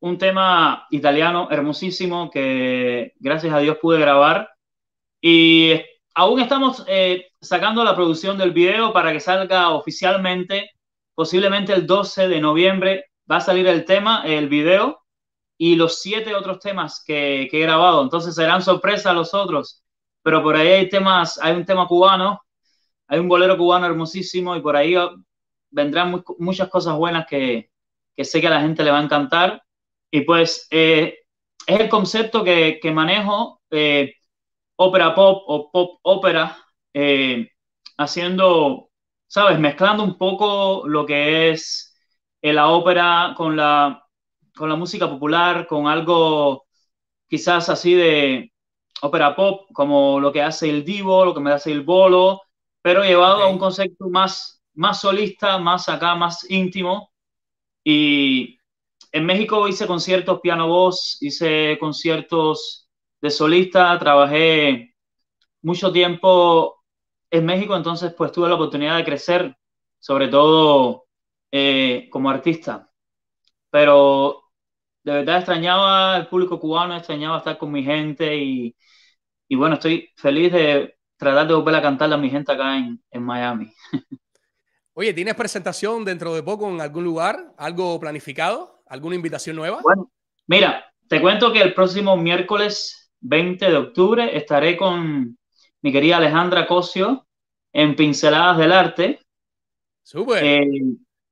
[0.00, 4.53] un tema italiano hermosísimo que gracias a Dios pude grabar.
[5.26, 5.80] Y
[6.14, 10.72] aún estamos eh, sacando la producción del video para que salga oficialmente,
[11.14, 15.00] posiblemente el 12 de noviembre va a salir el tema, el video
[15.56, 18.02] y los siete otros temas que, que he grabado.
[18.02, 19.82] Entonces serán sorpresas los otros,
[20.22, 22.42] pero por ahí hay temas, hay un tema cubano,
[23.06, 24.94] hay un bolero cubano hermosísimo y por ahí
[25.70, 27.70] vendrán muchas cosas buenas que,
[28.14, 29.62] que, sé que a la gente le va a encantar.
[30.10, 31.20] Y pues eh,
[31.66, 33.62] es el concepto que, que manejo.
[33.70, 34.16] Eh,
[34.76, 36.56] ópera pop o pop ópera,
[36.92, 37.48] eh,
[37.98, 38.90] haciendo,
[39.26, 39.58] ¿sabes?
[39.58, 41.94] Mezclando un poco lo que es
[42.42, 44.04] eh, la ópera con la,
[44.56, 46.66] con la música popular, con algo
[47.28, 48.52] quizás así de
[49.02, 52.42] ópera pop, como lo que hace el divo, lo que me hace el bolo,
[52.82, 53.46] pero llevado okay.
[53.46, 57.12] a un concepto más, más solista, más acá, más íntimo.
[57.84, 58.58] Y
[59.12, 62.83] en México hice conciertos piano voz, hice conciertos
[63.24, 64.94] de solista, trabajé
[65.62, 66.84] mucho tiempo
[67.30, 69.56] en México, entonces pues tuve la oportunidad de crecer,
[69.98, 71.06] sobre todo
[71.50, 72.90] eh, como artista.
[73.70, 74.42] Pero
[75.02, 78.76] de verdad extrañaba el público cubano, extrañaba estar con mi gente y,
[79.48, 83.02] y bueno, estoy feliz de tratar de volver a cantarle a mi gente acá en,
[83.10, 83.72] en Miami.
[84.92, 87.54] Oye, ¿tienes presentación dentro de poco en algún lugar?
[87.56, 88.82] ¿Algo planificado?
[88.86, 89.80] ¿Alguna invitación nueva?
[89.82, 90.12] Bueno,
[90.46, 95.38] mira, te cuento que el próximo miércoles 20 de octubre estaré con
[95.80, 97.26] mi querida Alejandra Cosio
[97.72, 99.20] en Pinceladas del Arte.
[100.02, 100.44] Súper.
[100.44, 100.68] Eh,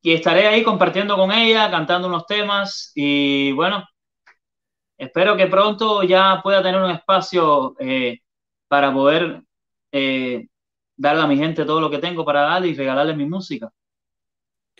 [0.01, 3.87] y estaré ahí compartiendo con ella, cantando unos temas y bueno,
[4.97, 8.21] espero que pronto ya pueda tener un espacio eh,
[8.69, 9.43] para poder
[9.93, 10.49] eh,
[10.97, 13.71] darle a mi gente todo lo que tengo para darle y regalarle mi música.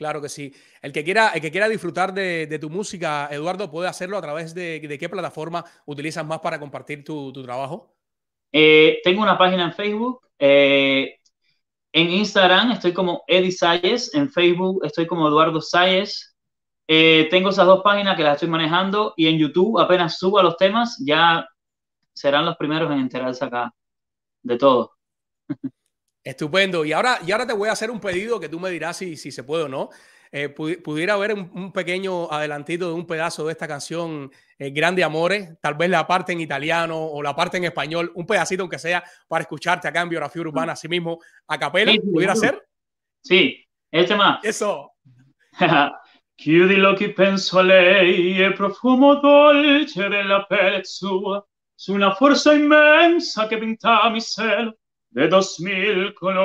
[0.03, 0.53] Claro que sí.
[0.81, 4.53] El que quiera, el que quiera disfrutar de, tu música, Eduardo, puede hacerlo a través
[4.53, 7.95] de, qué plataforma utilizas más para compartir tu, tu trabajo.
[8.51, 10.27] Eh, tengo una página en Facebook.
[10.41, 11.21] Eh,
[11.93, 14.13] en Instagram estoy como Eddie Salles.
[14.13, 16.35] En Facebook estoy como Eduardo Salles.
[16.89, 19.15] Eh, tengo esas dos páginas que las estoy manejando.
[19.17, 21.47] Y en YouTube, apenas suba los temas, ya
[22.13, 23.73] serán los primeros en enterarse acá
[24.43, 24.97] de todo.
[26.25, 26.85] Estupendo.
[26.85, 29.17] Y ahora, y ahora te voy a hacer un pedido que tú me dirás si,
[29.17, 29.91] si se puede o no.
[30.35, 35.05] Eh, pudiera haber un, un, pequeño adelantito de un pedazo de esta canción eh, Grande
[35.05, 38.79] Amores, tal vez la parte en italiano o la parte en español, un pedacito aunque
[38.79, 42.41] sea para escucharte acá en Biografía Urbana, así mismo, a capela, sí, ¿pudiera sí.
[42.41, 42.67] ser?
[43.21, 44.43] Sí, este más.
[44.43, 44.93] Eso.
[46.35, 52.55] Chiudi gli occhi, penso a lei, e profumo dolce della pelle sua, su una forza
[52.55, 54.79] immensa che pinta mi cielo
[55.13, 56.41] de dos mil colores.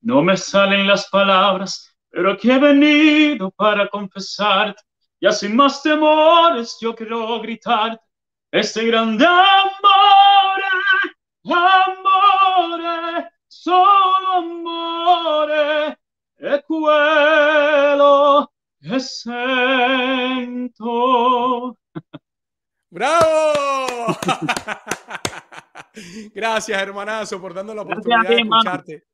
[0.00, 4.82] No me salen las palabras, pero aquí he venido para confesarte.
[5.20, 8.00] Ya sin más temores, yo quiero gritar
[8.50, 10.62] este grande amor,
[11.44, 12.80] amor,
[13.46, 15.50] solo amor,
[16.38, 19.36] e quello che sento.
[22.88, 24.16] ¡Bravo!
[26.34, 29.04] Gracias, hermanazo, por darnos la oportunidad de escucharte.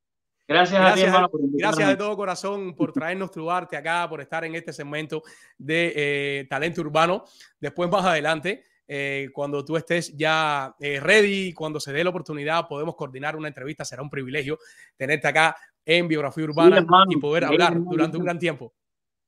[0.49, 4.09] Gracias, gracias, a ti, hermano, por gracias de todo corazón por traernos tu arte acá,
[4.09, 5.25] por estar en este segmento
[5.59, 7.25] de eh, talento urbano.
[7.59, 12.69] Después, más adelante, eh, cuando tú estés ya eh, ready, cuando se dé la oportunidad,
[12.69, 13.85] podemos coordinar una entrevista.
[13.85, 14.59] Será un privilegio
[14.97, 18.73] tenerte acá en Biografía Urbana sí, y poder hablar hermano, durante un gran tiempo.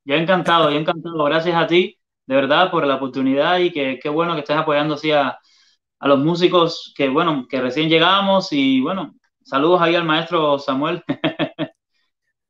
[0.04, 1.24] Ya encantado, ya encantado.
[1.24, 4.94] Gracias a ti, de verdad, por la oportunidad y que qué bueno que estés apoyando
[4.94, 5.36] así a,
[6.00, 9.14] a los músicos que, bueno, que recién llegamos y, bueno,
[9.48, 11.02] Saludos ahí al maestro Samuel.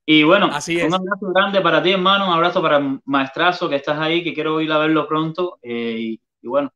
[0.05, 2.26] y bueno, Así un abrazo grande para ti, hermano.
[2.26, 5.61] Un abrazo para el maestrazo que estás ahí, que quiero ir a verlo pronto.
[5.62, 6.74] Eh, y, y, bueno,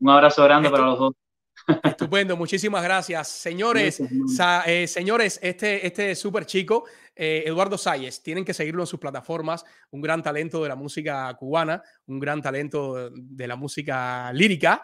[0.00, 1.12] un abrazo grande para los dos.
[1.82, 3.28] Estupendo, muchísimas gracias.
[3.28, 4.02] Señores,
[4.34, 8.98] sa- eh, señores, este, este súper chico, eh, Eduardo Salles, tienen que seguirlo en sus
[8.98, 14.82] plataformas, un gran talento de la música cubana, un gran talento de la música lírica.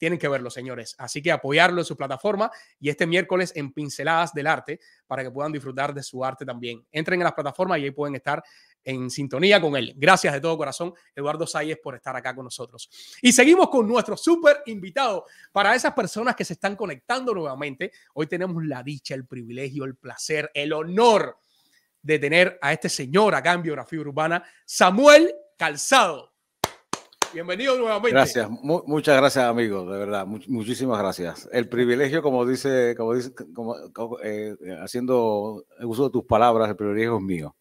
[0.00, 0.96] Tienen que verlo, señores.
[0.98, 5.30] Así que apoyarlo en su plataforma y este miércoles en Pinceladas del Arte para que
[5.30, 6.86] puedan disfrutar de su arte también.
[6.90, 8.42] Entren en las plataformas y ahí pueden estar
[8.82, 9.92] en sintonía con él.
[9.94, 12.88] Gracias de todo corazón, Eduardo Salles, por estar acá con nosotros.
[13.20, 15.26] Y seguimos con nuestro súper invitado.
[15.52, 19.96] Para esas personas que se están conectando nuevamente, hoy tenemos la dicha, el privilegio, el
[19.96, 21.36] placer, el honor
[22.00, 26.29] de tener a este señor acá en Biografía Urbana, Samuel Calzado.
[27.32, 28.10] Bienvenido nuevamente.
[28.10, 31.48] Gracias, mu- muchas gracias, amigos, de verdad, much- muchísimas gracias.
[31.52, 36.76] El privilegio, como dice, como dice, como, como, eh, haciendo uso de tus palabras, el
[36.76, 37.56] privilegio es mío.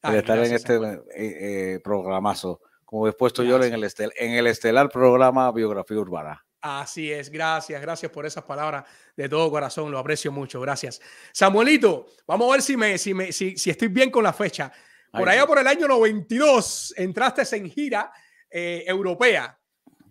[0.00, 1.02] Ay, de estar en gracias, este Samuel.
[1.14, 4.00] eh, eh, programazo, como he puesto yo en Gracias.
[4.00, 6.42] el, estel- en el estelar programa Biografía Urbana.
[6.62, 8.84] Así es, gracias, gracias por esas palabras
[9.16, 11.00] de todo corazón, lo aprecio mucho, gracias.
[11.32, 14.72] Samuelito, vamos a ver si, me, si, me, si, si estoy bien con la fecha.
[15.10, 15.46] Por allá sí.
[15.46, 18.10] por el año 92 entraste en gira
[18.52, 19.58] eh, europea,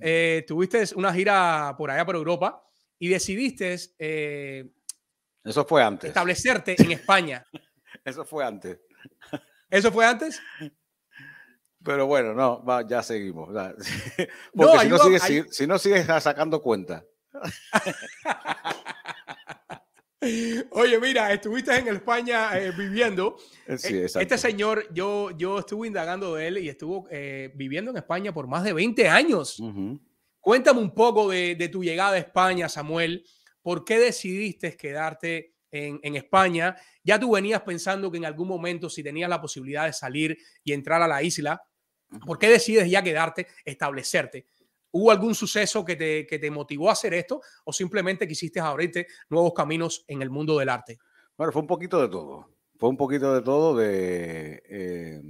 [0.04, 2.64] Eh, tuviste una gira por allá por Europa
[2.98, 4.68] y decidiste eh,
[5.44, 6.08] Eso fue antes.
[6.08, 7.46] establecerte en España.
[8.04, 8.80] Eso fue antes.
[9.70, 10.42] ¿Eso fue antes?
[11.84, 13.50] Pero bueno, no, va, ya seguimos.
[14.54, 17.04] No, Porque si, no sigues, si, si no sigues sacando cuenta.
[20.22, 23.38] Oye, mira, estuviste en España eh, viviendo.
[23.68, 24.20] Eh, Sí, Eh, exacto.
[24.20, 28.48] Este señor, yo, yo estuve indagando de él y estuvo eh, viviendo en España por
[28.48, 29.60] más de 20 años.
[30.40, 33.26] Cuéntame un poco de, de tu llegada a España, Samuel.
[33.62, 36.76] ¿Por qué decidiste quedarte en, en España?
[37.04, 40.74] Ya tú venías pensando que en algún momento, si tenías la posibilidad de salir y
[40.74, 41.64] entrar a la isla,
[42.26, 44.46] ¿por qué decides ya quedarte, establecerte?
[44.92, 49.08] ¿Hubo algún suceso que te, que te motivó a hacer esto o simplemente quisiste abrirte
[49.30, 51.00] nuevos caminos en el mundo del arte?
[51.38, 52.50] Bueno, fue un poquito de todo.
[52.78, 55.22] Fue un poquito de todo de eh,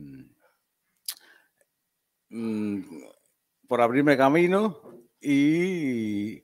[2.29, 2.81] mm,
[3.67, 4.81] por abrirme camino
[5.19, 6.43] y,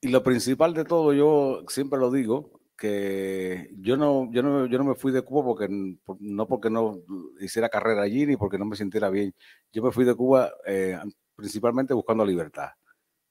[0.00, 4.78] y lo principal de todo, yo siempre lo digo, que yo no, yo no, yo
[4.78, 6.98] no me fui de Cuba porque no porque no
[7.40, 9.32] hiciera carrera allí ni porque no me sintiera bien.
[9.72, 10.98] Yo me fui de Cuba eh,
[11.46, 12.68] principalmente buscando libertad,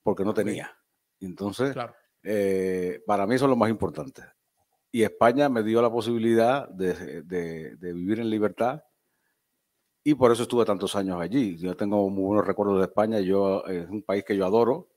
[0.03, 0.69] porque no tenía.
[1.21, 1.95] Entonces, Claro.
[2.23, 4.21] eh, para mí eso es lo más importante.
[4.91, 8.83] Y España me dio la posibilidad de, de- de vivir en libertad
[10.03, 11.57] y por eso estuve tantos años allí.
[11.57, 13.21] Yo tengo muy buenos recuerdos de España.
[13.21, 14.89] Yo, eh, es un país que yo adoro.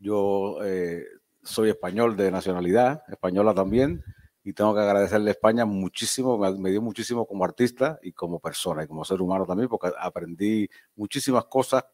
[0.00, 1.04] Yo eh,
[1.44, 4.02] soy español de nacionalidad, española también,
[4.42, 8.40] y tengo que agradecerle a España muchísimo, me, me dio muchísimo como artista y como
[8.40, 11.84] persona y como ser humano también, porque aprendí muchísimas cosas.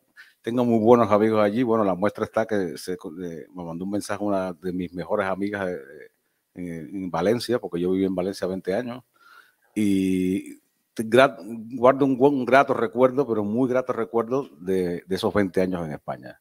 [0.46, 1.64] Tengo muy buenos amigos allí.
[1.64, 5.26] Bueno, la muestra está que se, eh, me mandó un mensaje una de mis mejores
[5.26, 5.76] amigas eh,
[6.54, 6.68] en,
[7.02, 9.02] en Valencia, porque yo viví en Valencia 20 años,
[9.74, 10.60] y
[11.76, 15.94] guardo un, un grato recuerdo, pero muy grato recuerdo de, de esos 20 años en
[15.94, 16.40] España.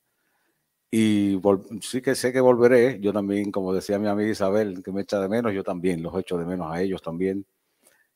[0.92, 1.40] Y
[1.82, 3.00] sí que sé que volveré.
[3.02, 6.18] Yo también, como decía mi amiga Isabel, que me echa de menos, yo también los
[6.20, 7.46] echo de menos a ellos también.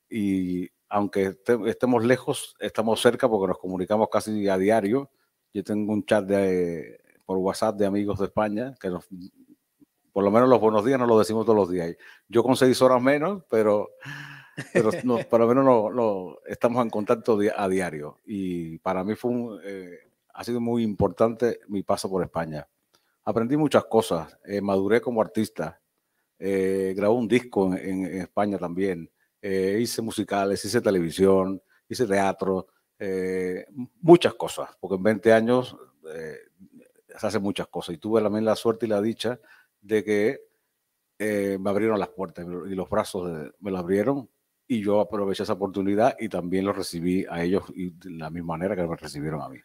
[0.09, 5.09] Y aunque este- estemos lejos, estamos cerca porque nos comunicamos casi a diario.
[5.53, 9.07] Yo tengo un chat de, por WhatsApp de amigos de España que nos,
[10.11, 11.95] por lo menos los buenos días nos lo decimos todos los días.
[12.27, 13.89] Yo con seis horas menos, pero,
[14.73, 18.19] pero no, por lo menos no, no- estamos en contacto di- a diario.
[18.25, 19.97] Y para mí fue un, eh,
[20.33, 22.67] ha sido muy importante mi paso por España.
[23.23, 25.79] Aprendí muchas cosas, eh, maduré como artista,
[26.39, 29.09] eh, grabé un disco en, en- en España también,
[29.41, 32.67] eh, hice musicales, hice televisión, hice teatro,
[32.99, 33.65] eh,
[34.01, 35.75] muchas cosas, porque en 20 años
[36.13, 36.35] eh,
[37.17, 37.95] se hacen muchas cosas.
[37.95, 39.39] Y tuve también la suerte y la dicha
[39.81, 40.41] de que
[41.17, 44.29] eh, me abrieron las puertas y los brazos de- me las abrieron
[44.67, 48.55] y yo aproveché esa oportunidad y también los recibí a ellos y de la misma
[48.57, 49.57] manera que me recibieron a mí.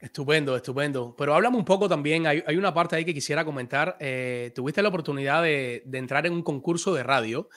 [0.00, 1.14] Estupendo, estupendo.
[1.16, 3.96] Pero háblame un poco también, hay, hay una parte ahí que quisiera comentar.
[4.00, 7.48] Eh, tuviste la oportunidad de, de entrar en un concurso de radio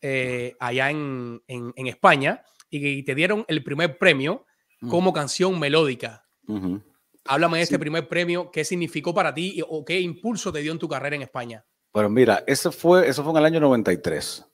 [0.00, 4.44] eh, allá en, en- en España y te dieron el primer premio
[4.90, 6.26] como canción melódica.
[6.46, 6.82] Ujú.
[7.24, 10.78] Háblame de este primer premio, qué significó para ti o qué impulso te dio en
[10.78, 11.64] tu carrera en España.
[11.92, 14.44] Pero mira, ese fue, eso fue en el año 93.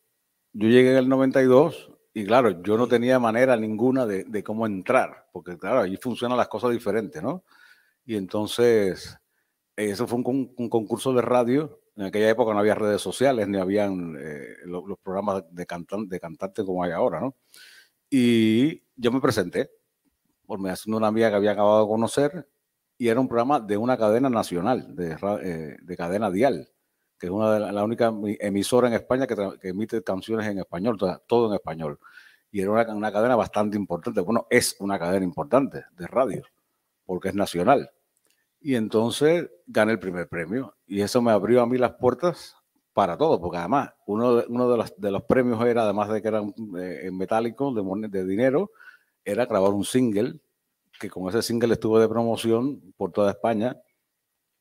[0.52, 4.66] Yo llegué en el 92 y claro, yo no tenía manera ninguna de, de cómo
[4.66, 7.44] entrar, porque claro, allí funcionan las cosas diferentes, ¿no?
[8.04, 9.18] Y entonces,
[9.76, 11.80] eso fue un, un concurso de radio.
[11.96, 16.08] En aquella época no había redes sociales, ni habían eh, lo- los, programas de, cantan,
[16.08, 17.36] de cantante como hay ahora, ¿no?
[18.14, 19.70] Y yo me presenté,
[20.44, 22.46] por me haciendo una amiga que había acabado de conocer,
[22.98, 26.68] y era un programa de una cadena nacional, de, eh, de cadena dial,
[27.18, 30.46] que es una de la, la única emi- emisora en España que, que emite canciones
[30.46, 31.98] en español, todo en español.
[32.50, 34.20] Y era una, una cadena bastante importante.
[34.20, 36.42] Bueno, es una cadena importante de radio,
[37.06, 37.90] porque es nacional.
[38.60, 40.76] Y entonces gané el primer premio.
[40.86, 42.56] Y eso me abrió a mí las puertas
[42.92, 46.20] para todo, porque además uno de, uno de, los, de los premios era, además de
[46.20, 48.70] que eran eh, en metálico, de, de dinero,
[49.24, 50.40] era grabar un single,
[51.00, 53.76] que con ese single estuve de promoción por toda España.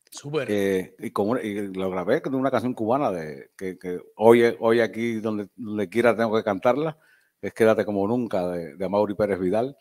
[0.10, 0.50] Súper.
[0.52, 4.82] eh, y, con y lo grabé con una canción cubana de, que, que hoy, hoy
[4.82, 6.98] aquí donde, donde quiera tengo que cantarla,
[7.42, 9.76] es Quédate como nunca de, de Mauri Pérez Vidal.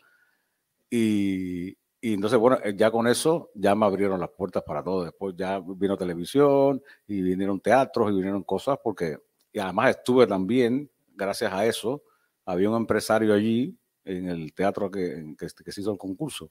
[0.89, 5.05] Y, y entonces, bueno, eh, ya con eso ya me abrieron las puertas para todo.
[5.05, 9.19] Después ya vino televisión y vinieron teatros y vinieron cosas porque,
[9.53, 12.03] y además estuve también, gracias a eso,
[12.47, 16.51] había un empresario allí en el teatro que, que, que se hizo el concurso,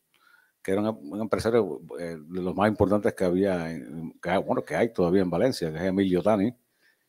[0.62, 4.64] que era un, un empresario eh, de los más importantes que había, en- que, bueno,
[4.66, 6.54] que hay todavía en Valencia, que es Emilio Tani.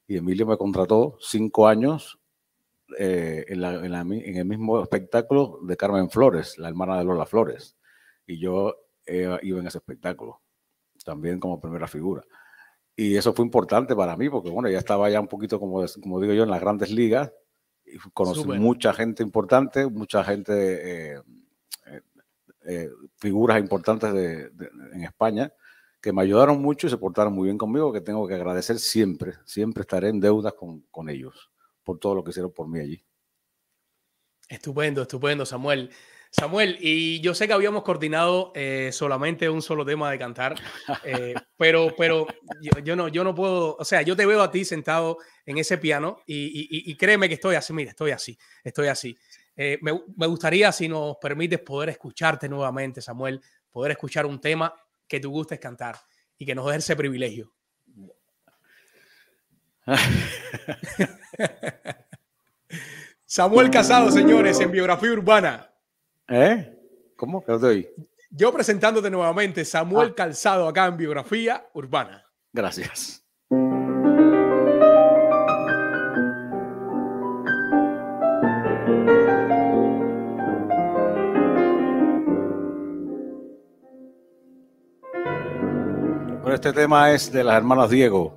[0.09, 2.19] Y Emilio me contrató cinco años
[2.99, 7.05] eh, en, la- en la en el mismo espectáculo de Carmen Flores, la hermana de
[7.05, 7.77] Lola Flores.
[8.31, 8.77] Y yo
[9.07, 10.41] eh, iba en ese espectáculo,
[11.05, 12.23] también como primera figura.
[12.95, 16.21] Y eso fue importante para mí, porque bueno, ya estaba ya un poquito, como, como
[16.21, 17.33] digo yo, en las grandes ligas.
[17.85, 18.61] Y conocí Súper.
[18.61, 20.53] mucha gente importante, mucha gente,
[21.17, 21.23] eh,
[21.87, 22.03] eh,
[22.67, 25.53] eh, figuras importantes de- de- en España,
[26.01, 29.35] que me ayudaron mucho y se portaron muy bien conmigo, que tengo que agradecer siempre,
[29.45, 31.51] siempre estaré en deudas con, con ellos,
[31.83, 33.05] por todo lo que hicieron por mí allí.
[34.49, 35.91] Estupendo, estupendo, Samuel.
[36.33, 40.55] Samuel, y yo sé que habíamos coordinado eh, solamente un solo tema de cantar,
[41.05, 42.25] eh, pero, pero
[42.63, 45.59] yo, yo no, yo no puedo, o sea, yo te veo a ti sentado en
[45.59, 49.19] ese piano y, y- y créeme que estoy así, mira, estoy así, estoy así.
[49.57, 54.73] Eh, me, me gustaría, si nos permites, poder escucharte nuevamente, Samuel, poder escuchar un tema
[55.09, 55.97] que tú gustes cantar
[56.39, 57.53] y que nos dé ese privilegio.
[63.27, 65.70] Samuel Casado, señores, en Biografía Urbana.
[66.31, 66.73] ¿Eh?
[67.17, 67.45] ¿Cómo?
[67.45, 67.89] ¿Qué oí?
[68.31, 72.25] Yo presentándote nuevamente, Samuel Calzado, acá en Biografía Urbana.
[72.53, 73.27] Gracias.
[86.41, 88.37] Bueno, este tema es de las hermanas Diego,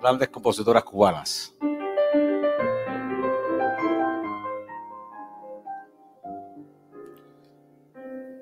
[0.00, 1.54] grandes compositoras cubanas.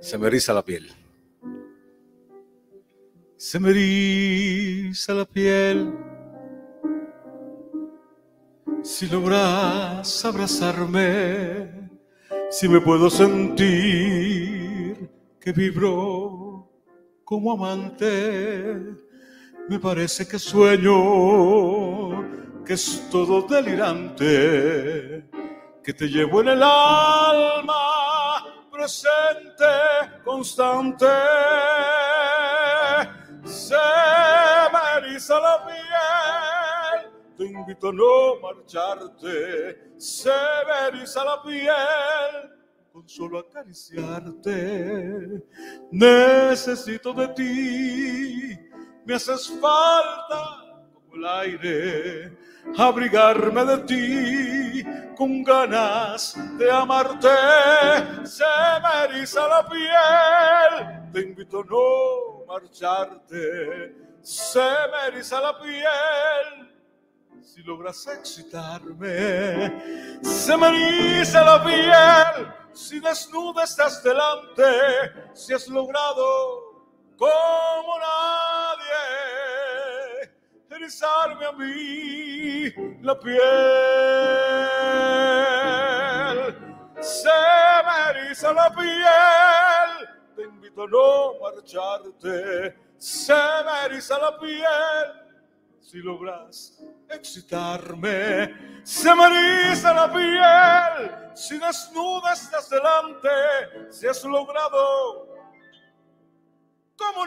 [0.00, 0.90] Se me eriza la piel.
[3.36, 5.92] Se me eriza la piel.
[8.82, 11.90] Si logras abrazarme,
[12.50, 16.70] si me puedo sentir que vibro
[17.24, 18.96] como amante,
[19.68, 20.94] me parece que sueño,
[22.64, 25.28] que es todo delirante,
[25.84, 27.99] que te llevo en el alma,
[28.80, 29.72] presente,
[30.24, 31.04] constante.
[33.44, 33.76] Se
[34.72, 39.92] me eriza la piel, te invito a no marcharte.
[39.98, 42.54] Se me eriza la piel,
[42.90, 45.44] con solo acariciarte.
[45.90, 48.58] Necesito de ti,
[49.04, 52.34] me haces falta como el aire,
[52.78, 54.84] abrigarme de ti
[55.16, 57.28] con ganas de amarte.
[58.24, 58.44] Se
[58.82, 63.94] me eriza la piel, te invito a no marcharte.
[64.22, 66.70] Se me eriza la piel.
[67.42, 72.54] Si logras excitarme, se me eriza la piel.
[72.72, 74.62] Si desnuda estás delante,
[75.34, 79.49] si has logrado como nadie
[80.80, 82.70] erizarme a mí
[83.02, 83.38] la piel.
[87.00, 87.28] Se
[87.86, 92.76] me eriza la piel, te invito a no marcharte.
[92.98, 95.30] Se me eriza la piel
[95.80, 96.78] si logras
[97.08, 103.28] excitarme, se me eriza la piel, si desnuda estás delante,
[103.90, 105.26] si has logrado
[106.96, 107.26] como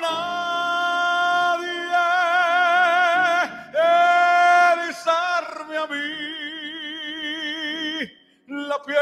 [5.84, 5.95] a mí
[8.47, 8.97] la piel.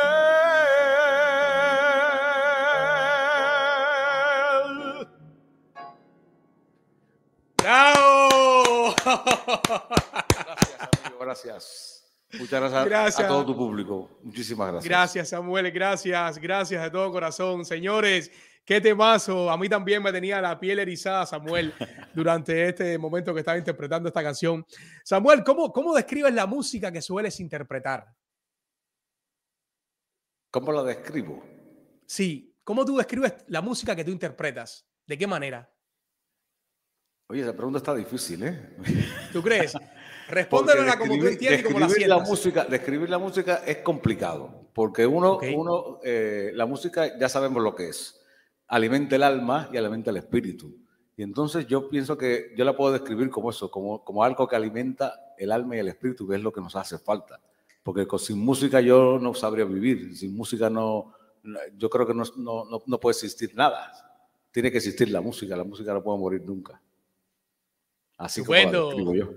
[7.57, 8.95] ¡Bravo!
[9.05, 11.97] Gracias, amigo, gracias.
[12.39, 13.25] Muchas gracias, Gracias.
[13.25, 14.09] a todo tu público.
[14.23, 14.89] Muchísimas gracias.
[14.89, 15.69] Gracias, Samuel.
[15.71, 17.65] Gracias, gracias de todo corazón.
[17.65, 18.31] Señores,
[18.65, 19.49] qué temazo.
[19.49, 21.73] A mí también me tenía la piel erizada, Samuel,
[22.13, 24.65] durante este momento que estaba interpretando esta canción.
[25.03, 28.07] Samuel, ¿cómo, cómo describes la música que sueles interpretar?
[30.51, 31.43] ¿Cómo la describo?
[32.05, 34.85] Sí, ¿cómo tú describes la música que tú interpretas?
[35.07, 35.71] ¿De qué manera?
[37.27, 38.75] Oye, esa pregunta está difícil, ¿eh?
[39.31, 39.73] ¿Tú crees?
[40.27, 42.19] Respóndela como tú entiendes y como la sientas.
[42.19, 47.63] La música, describir la música es complicado, porque uno, uno eh, la música ya sabemos
[47.63, 48.20] lo que es.
[48.71, 50.73] Alimenta el alma y alimenta el espíritu.
[51.17, 54.55] Y entonces yo pienso que yo la puedo describir como eso, como, como algo que
[54.55, 57.41] alimenta el alma y el espíritu, que es lo que nos hace falta.
[57.83, 61.13] Porque sin música yo no sabría vivir, sin música no,
[61.75, 63.91] yo creo que no, no, no puede existir nada.
[64.51, 66.81] Tiene que existir la música, la música no puede morir nunca.
[68.17, 68.91] Así Estupendo.
[68.91, 69.33] como yo.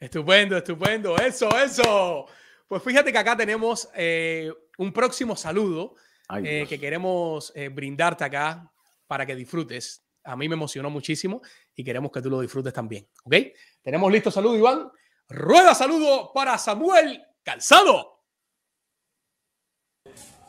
[0.00, 1.16] Estupendo, estupendo.
[1.18, 2.26] Eso, eso.
[2.66, 5.94] Pues fíjate que acá tenemos eh, un próximo saludo
[6.42, 8.72] eh, que queremos eh, brindarte acá
[9.06, 10.02] para que disfrutes.
[10.24, 11.40] A mí me emocionó muchísimo
[11.74, 13.08] y queremos que tú lo disfrutes también.
[13.24, 13.34] ¿Ok?
[13.82, 14.90] Tenemos listo saludo, Iván.
[15.28, 18.24] Rueda saludo para Samuel Calzado.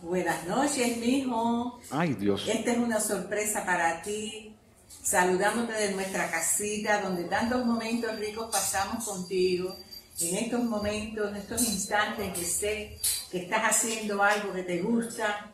[0.02, 1.80] Buenas noches, mijo.
[1.90, 2.48] Ay, Dios.
[2.48, 4.56] Esta es una sorpresa para ti
[4.88, 9.76] saludándote de nuestra casita, donde tantos momentos ricos pasamos contigo,
[10.20, 12.98] en estos momentos, en estos instantes que sé
[13.32, 15.52] que estás haciendo algo que te gusta,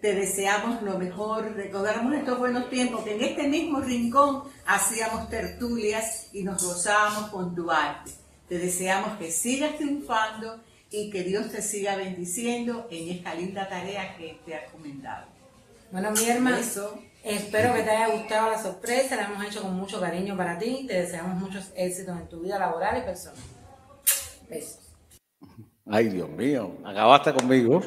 [0.00, 6.28] te deseamos lo mejor, recordamos estos buenos tiempos que en este mismo rincón hacíamos tertulias
[6.32, 8.12] y nos gozábamos con tu arte.
[8.48, 14.16] Te deseamos que sigas triunfando y que Dios te siga bendiciendo en esta linda tarea
[14.16, 15.26] que te ha comentado.
[15.90, 16.58] Bueno, mi hermano,
[17.24, 20.84] espero que te haya gustado la sorpresa, la hemos hecho con mucho cariño para ti,
[20.86, 23.42] te deseamos muchos éxitos en tu vida laboral y personal.
[24.48, 24.96] Besos.
[25.86, 27.80] Ay, Dios mío, acabaste conmigo.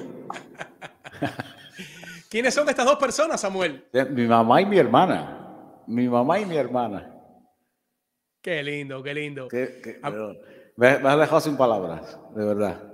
[2.32, 3.86] ¿Quiénes son estas dos personas, Samuel?
[4.10, 5.84] Mi mamá y mi hermana.
[5.86, 7.14] Mi mamá y mi hermana.
[8.42, 9.48] Qué lindo, qué lindo.
[10.78, 12.92] me has dejado sin palabras, de verdad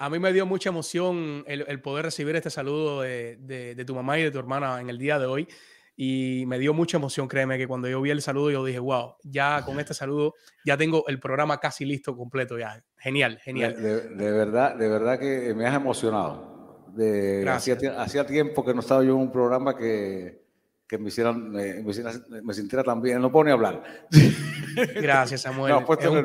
[0.00, 4.22] a mí me dio mucha emoción el, poder recibir este saludo de, tu mamá y
[4.22, 5.46] de tu hermana en el día de hoy.
[5.94, 9.16] Y me dio mucha emoción, créeme, que cuando yo vi el saludo, yo dije, wow,
[9.22, 10.32] ya con este saludo
[10.64, 12.82] ya tengo el programa casi listo, completo ya.
[12.96, 13.76] Genial, genial.
[13.76, 16.49] De, verdad, de verdad que me has emocionado.
[16.94, 20.40] De, hacía, tiempo que no estaba yo en un programa que,
[20.98, 23.20] me hicieran, me, me, sintiera tan bien.
[23.20, 23.82] No puedo ni hablar.
[24.96, 25.72] Gracias, Samuel.
[25.72, 26.24] No, es, un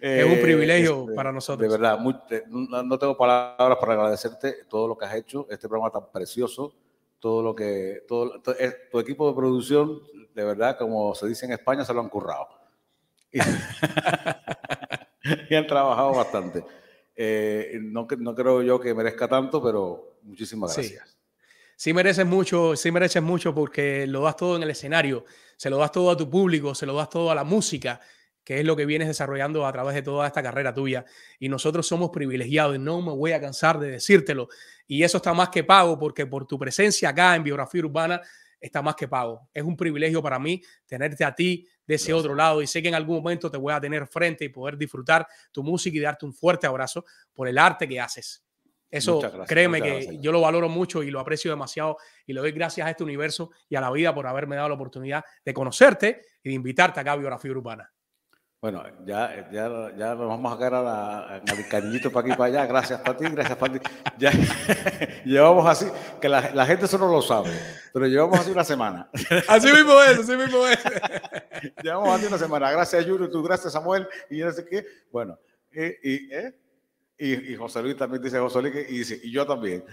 [0.00, 1.60] es un privilegio este, para nosotros.
[1.60, 1.98] De verdad,
[2.48, 6.74] no, tengo palabras para agradecerte todo lo que has hecho, este programa tan precioso,
[7.18, 8.42] todo lo que, todo,
[8.90, 10.02] tu equipo de producción,
[10.34, 12.48] de verdad, como se dice en España, se lo han currado.
[13.32, 13.40] Y,
[15.54, 16.64] han trabajado bastante.
[17.16, 21.08] Eh, no, no creo yo que merezca tanto, pero muchísimas gracias.
[21.08, 21.16] Sí.
[21.76, 25.24] sí mereces mucho, sí mereces mucho porque lo das todo en el escenario,
[25.56, 28.00] se lo das todo a tu público, se lo das todo a la música,
[28.44, 31.04] que es lo que vienes desarrollando a través de toda esta carrera tuya.
[31.40, 34.48] Y nosotros somos privilegiados y no me voy a cansar de decírtelo.
[34.86, 38.20] Y eso está más que pago porque por tu presencia acá en Biografía Urbana
[38.60, 39.48] está más que pago.
[39.52, 42.88] Es un privilegio para mí tenerte a ti de ese otro lado y sé que
[42.88, 46.26] en algún momento te voy a tener frente y poder disfrutar tu música y darte
[46.26, 48.42] un fuerte abrazo por el arte que haces.
[48.88, 52.86] Eso, créeme que yo lo valoro mucho y lo aprecio demasiado y le doy gracias
[52.86, 56.50] a este universo y a la vida por haberme dado la oportunidad de conocerte y
[56.50, 57.92] de invitarte acá a Biografía Urbana.
[58.60, 62.66] Bueno, ya, ya, ya nos vamos a quedar al cariñito para aquí y para allá.
[62.66, 63.88] Gracias para ti, gracias para ti.
[64.18, 64.32] Ya
[65.24, 65.86] llevamos así,
[66.20, 67.50] que la, la, gente eso no lo sabe,
[67.92, 69.10] pero llevamos así una semana.
[69.48, 70.78] Así mismo es, así mismo es.
[71.82, 72.70] llevamos así una semana.
[72.70, 74.86] Gracias, Yuri, tú, gracias, Samuel, y yo no sé qué.
[75.12, 75.38] Bueno,
[75.70, 76.54] y, y, ¿eh?
[77.18, 79.84] y, y José Luis también dice, José Luis, y dice, y yo también.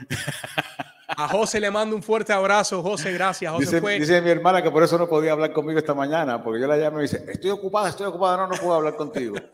[1.07, 2.81] A José le mando un fuerte abrazo.
[2.81, 3.51] José, gracias.
[3.53, 6.67] José dice, mi hermana que por eso no podía hablar conmigo esta mañana, porque yo
[6.67, 9.35] la llamo y dice, estoy ocupada, estoy ocupada, no, no puedo hablar contigo.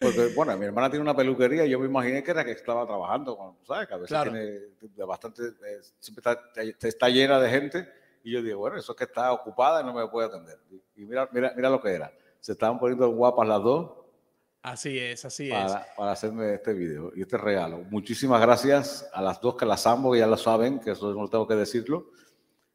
[0.00, 2.86] Porque, bueno, mi hermana tiene una peluquería y yo me imaginé que era que estaba
[2.86, 3.88] trabajando, ¿sabes?
[3.88, 4.18] Que a veces
[4.78, 6.22] tiene bastante, eh, siempre
[6.54, 7.88] está, está, llena de gente.
[8.22, 10.58] Y yo digo, bueno, eso es que está ocupada y no me puede atender.
[10.94, 12.12] Y mira, mira, mira lo que era.
[12.38, 13.97] Se estaban poniendo guapas las dos
[14.62, 15.72] Así es, así es.
[15.96, 17.78] Para hacerme este video y este regalo.
[17.90, 21.28] Muchísimas gracias a las dos que las amo, que ya lo saben, que eso no
[21.28, 22.10] tengo que decirlo.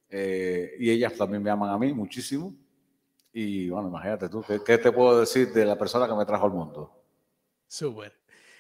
[0.09, 2.55] Eh, y ellas también me aman a mí muchísimo.
[3.33, 6.51] Y bueno, imagínate tú, ¿qué, te puedo decir de la persona que me trajo al
[6.51, 7.03] mundo?
[7.67, 8.13] Súper.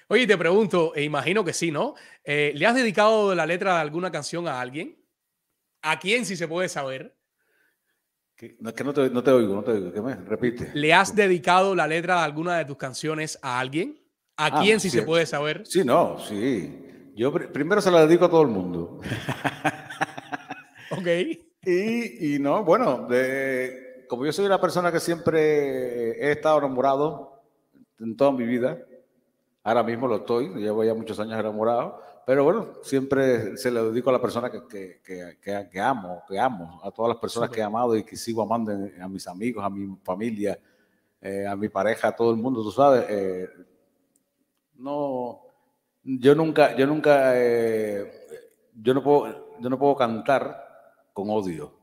[0.07, 1.93] Oye, te pregunto, e imagino que sí, ¿no?
[2.23, 4.99] Eh, ¿Le has dedicado la letra de alguna canción a alguien?
[5.83, 7.15] ¿A quién, si se puede saber?
[8.59, 9.91] No, es que no te, no te oigo, no te oigo.
[9.91, 10.15] ¿Qué me?
[10.15, 10.71] Repite.
[10.73, 13.99] ¿Le has dedicado la letra de alguna de tus canciones a alguien?
[14.37, 15.63] ¿A ah, quién, si se puede saber?
[15.65, 17.11] Sí, no, sí.
[17.15, 18.99] Yo primero se la dedico a todo el mundo.
[20.91, 21.07] ok, Ok.
[21.65, 27.41] Y, y no, bueno, de, como yo soy una persona que siempre he estado enamorado
[27.99, 28.77] en toda mi vida,
[29.63, 34.09] ahora mismo lo estoy, llevo ya muchos años enamorado, pero bueno, siempre se lo dedico
[34.09, 37.63] a la persona que, que, que, amo, que amo, a todas las personas que he
[37.63, 40.57] amado y que sigo amando, a mis amigos, a mi familia,
[41.21, 43.05] eh, a mi pareja, a todo el mundo, tú sabes.
[43.09, 43.49] Eh,
[44.75, 45.41] no,
[46.03, 48.11] yo nunca, yo nunca, eh,
[48.73, 50.63] yo no puedo, yo no puedo cantar
[51.11, 51.73] con odio.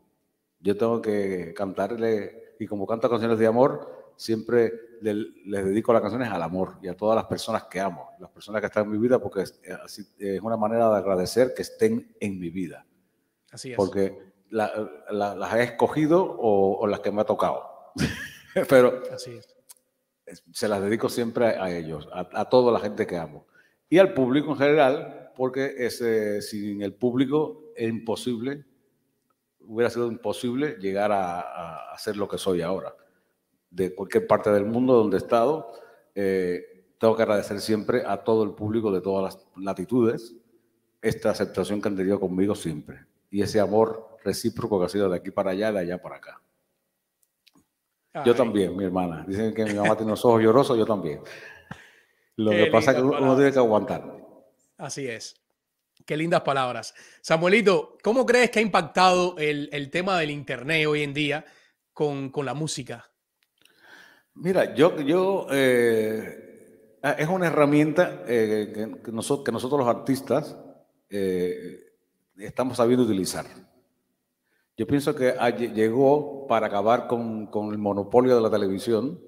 [0.61, 5.15] Yo tengo que cantarle, y como canto canciones de amor, siempre le,
[5.47, 8.61] les dedico las canciones al amor y a todas las personas que amo, las personas
[8.61, 12.15] que están en mi vida, porque es, así, es una manera de agradecer que estén
[12.21, 12.87] en mi vida.
[13.51, 13.77] Así es.
[13.77, 14.73] Porque la,
[15.11, 17.93] la, las he escogido o, o, las que me ha tocado.
[18.69, 19.39] Pero Así
[20.27, 20.45] es.
[20.53, 23.47] se las dedico siempre a, a ellos, a, a, toda la gente que amo.
[23.89, 28.65] Y al público en general, porque ese, sin el público es imposible,
[29.61, 32.95] hubiera sido imposible llegar a, a, ser lo que soy ahora
[33.71, 35.73] de cualquier parte del mundo donde he estado,
[36.15, 40.35] eh, tengo que agradecer siempre a todo el público de todas las latitudes
[41.01, 45.17] esta aceptación que han tenido conmigo siempre y ese amor recíproco que ha sido de
[45.17, 46.43] aquí para allá, de allá para acá.
[48.13, 48.25] Ay.
[48.27, 49.25] Yo también, mi hermana.
[49.27, 51.21] Dicen que mi mamá tiene los ojos llorosos, yo también.
[52.37, 53.37] Lo Qué que pasa es que uno palabras.
[53.37, 54.17] tiene que aguantar.
[54.77, 55.41] Así es.
[56.05, 56.95] Qué lindas palabras.
[57.21, 61.45] Samuelito, ¿cómo crees que ha impactado el, el tema del Internet hoy en día
[61.93, 63.11] con, con la música?
[64.35, 70.57] Mira, yo, yo eh, es una herramienta eh, que, que, nosotros, que, nosotros, los artistas
[71.09, 71.93] eh,
[72.39, 73.47] estamos sabiendo utilizar.
[74.77, 75.35] Yo pienso que
[75.75, 79.21] llegó para acabar con, con, el monopolio de la televisión,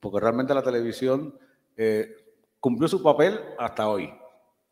[0.00, 1.38] porque realmente la televisión
[2.58, 4.12] cumplió su papel hasta hoy,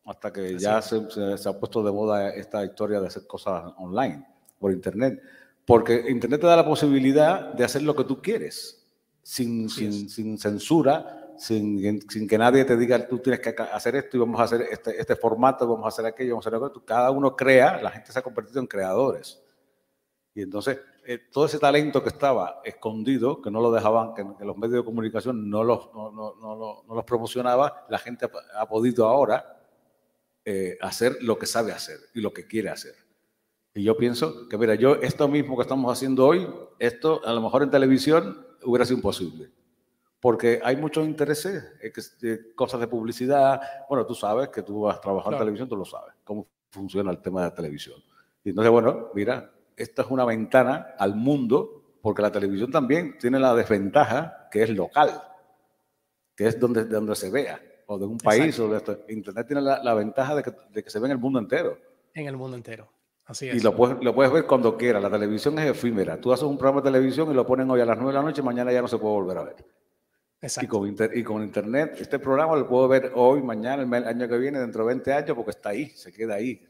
[0.05, 3.29] hasta que Así ya se, se, se ha puesto de moda esta historia de hacer
[3.29, 4.27] cosas online,
[4.59, 5.23] por Internet.
[5.65, 8.84] Porque Internet te da la posibilidad de hacer lo que tú quieres
[9.25, 14.17] sin, sin, sin, censura, sin, sin, que nadie te diga tú tienes que hacer esto
[14.17, 16.85] y vamos a hacer este, este formato, vamos a hacer aquello, vamos a hacer aquello.
[16.85, 19.43] Cada uno crea, la gente se ha convertido en creadores.
[20.35, 24.45] Y entonces, eh, todo ese talento que estaba escondido, que no lo dejaban, que, que
[24.45, 28.61] los medios de comunicación no los, no, no, no, no los promocionaba, la gente ha,
[28.61, 29.55] ha podido ahora
[30.45, 32.95] eh, hacer lo que sabe hacer y lo que quiere hacer.
[33.73, 36.47] Y yo pienso que, mira, yo esto mismo que estamos haciendo hoy,
[36.79, 39.51] esto a lo mejor en televisión hubiera sido imposible.
[40.21, 41.63] Porque hay muchos intereses,
[42.55, 43.61] cosas de publicidad.
[43.89, 45.37] Bueno, tú sabes que tú has trabajado claro.
[45.37, 48.03] en televisión, tú lo sabes, cómo funciona el tema de la televisión.
[48.43, 53.39] Y entonces, bueno, mira, esta es una ventana al mundo, porque la televisión también tiene
[53.39, 55.23] la desventaja que es local,
[56.35, 58.65] que es donde, de donde se vea, o de un país, Exacto.
[58.65, 58.99] o de esto.
[59.09, 61.77] Internet tiene la, la ventaja de que, de que se ve en el mundo entero.
[62.15, 62.89] En el mundo entero.
[63.27, 63.57] Así es.
[63.57, 65.03] Y lo puedes, lo puedes ver cuando quieras.
[65.03, 66.21] La televisión es efímera.
[66.21, 68.23] Tú haces un programa de televisión y lo ponen hoy a las 9 de la
[68.23, 69.57] noche, mañana ya no se puede volver a ver.
[70.41, 70.67] Exacto.
[70.67, 74.29] Y con, inter, y con internet, este programa lo puedo ver hoy, mañana, el año
[74.29, 76.63] que viene, dentro de 20 años, porque está ahí, se queda ahí.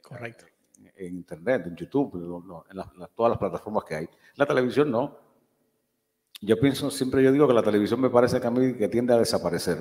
[0.00, 0.44] Correcto.
[0.76, 2.86] En, en internet, en YouTube, en las,
[3.16, 4.08] todas las plataformas que hay.
[4.36, 5.18] La televisión no.
[6.40, 9.12] Yo pienso, siempre yo digo que la televisión me parece que a mí que tiende
[9.12, 9.78] a desaparecer.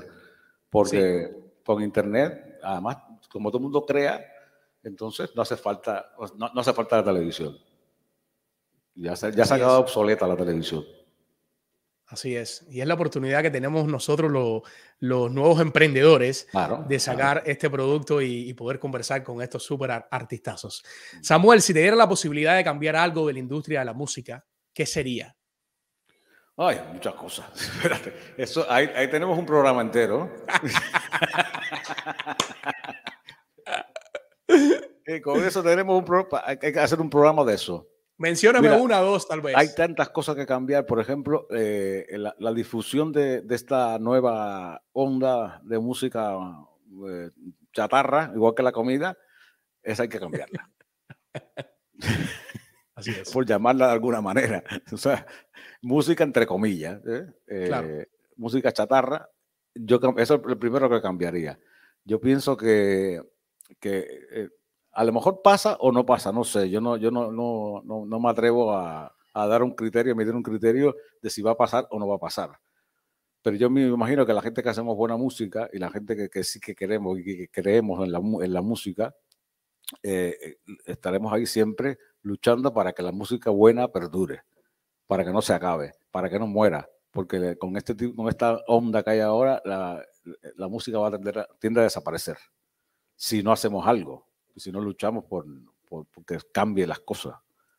[0.72, 1.62] Porque sí.
[1.64, 2.98] con internet, además,
[3.32, 4.26] como todo el mundo crea,
[4.84, 7.58] entonces no hace falta, no, no hace falta la televisión.
[8.96, 10.84] Ya se, ya se ha quedado obsoleta la televisión.
[12.08, 12.66] Así es.
[12.70, 14.62] Y es la oportunidad que tenemos nosotros, los,
[15.00, 17.52] los nuevos emprendedores, claro, de sacar claro.
[17.52, 20.86] este producto y, y, poder conversar con estos súper artistazos.
[21.22, 24.46] Samuel, si te diera la posibilidad de cambiar algo de la industria de la música,
[24.74, 25.36] ¿qué sería?
[26.56, 27.46] Ay, muchas cosas.
[27.56, 28.14] Espérate.
[28.38, 30.32] Eso, ahí, ahí tenemos un programa entero.
[35.08, 37.88] y con eso tenemos un pro, hay que hacer un programa de eso.
[38.18, 39.56] Mencióname Mira, una o dos, tal vez.
[39.56, 40.86] Hay tantas cosas que cambiar.
[40.88, 46.36] Por ejemplo, eh, la, la, difusión de, de, esta nueva onda de música
[47.08, 47.30] eh,
[47.72, 49.16] chatarra, igual que la comida,
[49.84, 50.70] esa hay que cambiarla.
[52.96, 53.32] Así es.
[53.32, 54.64] Por llamarla de alguna manera.
[54.92, 55.28] O sea,
[55.82, 57.00] música entre comillas.
[57.06, 57.68] ¿eh?
[57.68, 57.88] Claro.
[58.36, 59.30] Música chatarra.
[59.76, 61.60] Yo, eso es lo primero que cambiaría.
[62.04, 63.22] Yo pienso que,
[63.80, 64.50] que
[64.98, 66.72] a lo mejor pasa o no pasa, no sé.
[66.72, 70.16] Yo no, yo no, no, no, no me atrevo a, a, dar un criterio, a
[70.16, 72.60] medir un criterio de si va a pasar o no va a pasar.
[73.44, 76.30] Pero yo me imagino que la gente que hacemos buena música y la gente que,
[76.30, 79.16] que sí que queremos y que creemos en la, en la música,
[80.02, 84.42] eh, estaremos ahí siempre luchando para que la música buena perdure,
[85.06, 86.90] para que no se acabe, para que no muera.
[87.12, 90.04] Porque con, este, con esta onda que hay ahora, la,
[90.56, 92.38] la música va a tender tiende a desaparecer
[93.16, 94.27] si no hacemos algo
[94.60, 95.46] si no luchamos por,
[95.88, 97.36] por, por que cambie las cosas.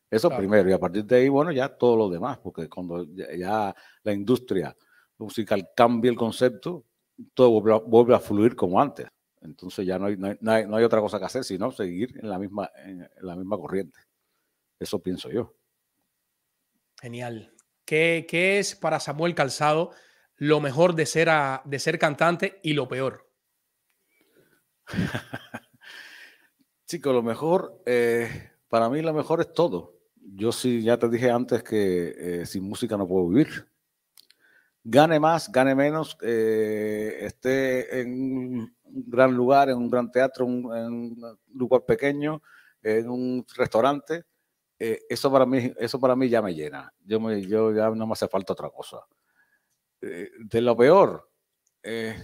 [0.09, 0.41] Eso Claro.
[0.41, 3.75] primero, y a partir de ahí, bueno, ya todo lo demás, porque cuando ya, ya
[4.03, 4.75] la industria
[5.17, 6.85] musical cambia el concepto,
[7.33, 9.07] todo vuelve a, vuelve a fluir como antes.
[9.41, 11.71] Entonces ya no hay, no, hay, no hay- no hay otra cosa que hacer, sino
[11.71, 13.99] seguir en la misma, en la misma corriente.
[14.79, 15.53] Eso pienso yo.
[17.01, 17.53] Genial.
[17.85, 19.91] ¿Qué, qué es para Samuel Calzado
[20.37, 23.29] lo mejor de ser, a- de ser cantante y lo peor?
[26.89, 29.93] Chico, lo mejor, eh, para mí lo mejor es todo.
[30.35, 33.67] Yo sí, ya te dije antes que eh, sin música no puedo vivir.
[34.83, 38.13] Gane más, gane menos, eh, esté en
[38.83, 42.41] un gran lugar, en un gran teatro, un- en un lugar pequeño,
[42.81, 44.23] en un restaurante,
[44.79, 46.93] eh, eso para mí, eso para mí ya me llena.
[47.05, 48.99] Yo, me, yo ya no me hace falta otra cosa.
[50.01, 51.29] Eh, de lo peor,
[51.83, 52.15] eh,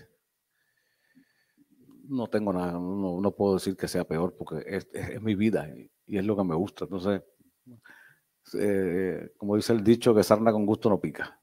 [2.09, 5.35] no tengo nada, no, no puedo decir que sea peor porque es, es- es mi
[5.35, 6.85] vida y, y es lo que me gusta.
[6.85, 7.21] Entonces,
[8.59, 11.39] eh, como dice el dicho, que sarna con gusto no pica.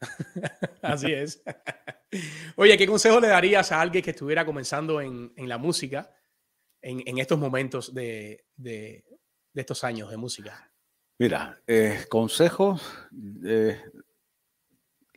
[0.82, 1.42] Así es.
[2.56, 6.10] Oye, ¿qué consejo le darías a alguien que estuviera comenzando en, en la música
[6.82, 9.04] en, en estos momentos de, de-
[9.52, 10.70] de estos años de música?
[11.18, 12.82] Mira, eh, consejos,
[13.44, 13.80] eh,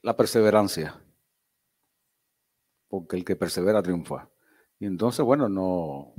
[0.02, 0.96] la perseverancia,
[2.90, 4.30] porque el que persevera triunfa.
[4.80, 6.14] Y entonces, bueno, no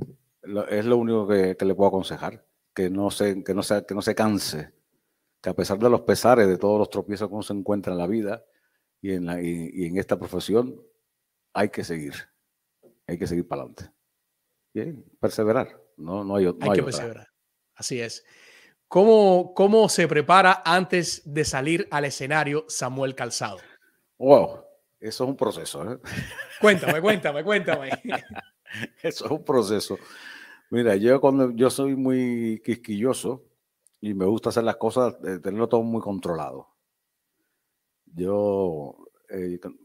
[0.69, 3.93] es lo único que, que le puedo aconsejar, que no se, que no se, que
[3.93, 4.73] no se canse,
[5.41, 7.99] que a pesar de los pesares, de todos los tropiezos que uno se encuentra en
[7.99, 8.43] la vida
[9.01, 10.81] y en, la, y, y en esta profesión,
[11.53, 12.13] hay que seguir,
[13.07, 13.91] hay que seguir para adelante.
[14.73, 14.83] Y
[15.19, 16.85] perseverar, no, no hay, no Hay hay que otra.
[16.85, 17.27] perseverar.
[17.75, 18.23] Así es.
[18.87, 23.57] ¿Cómo, ¿Cómo se prepara antes de salir al escenario Samuel Calzado?
[24.17, 24.63] Wow,
[25.01, 25.91] eso es un proceso.
[25.91, 25.97] ¿eh?
[26.61, 27.89] Cuéntame, cuéntame, cuéntame.
[29.03, 29.97] Eso es un proceso.
[30.69, 33.43] Mira, yo cuando yo soy muy quisquilloso
[33.99, 36.69] y me gusta hacer las cosas, eh, tenerlo todo muy controlado.
[38.13, 38.95] Yo
[39.29, 39.77] eh, con-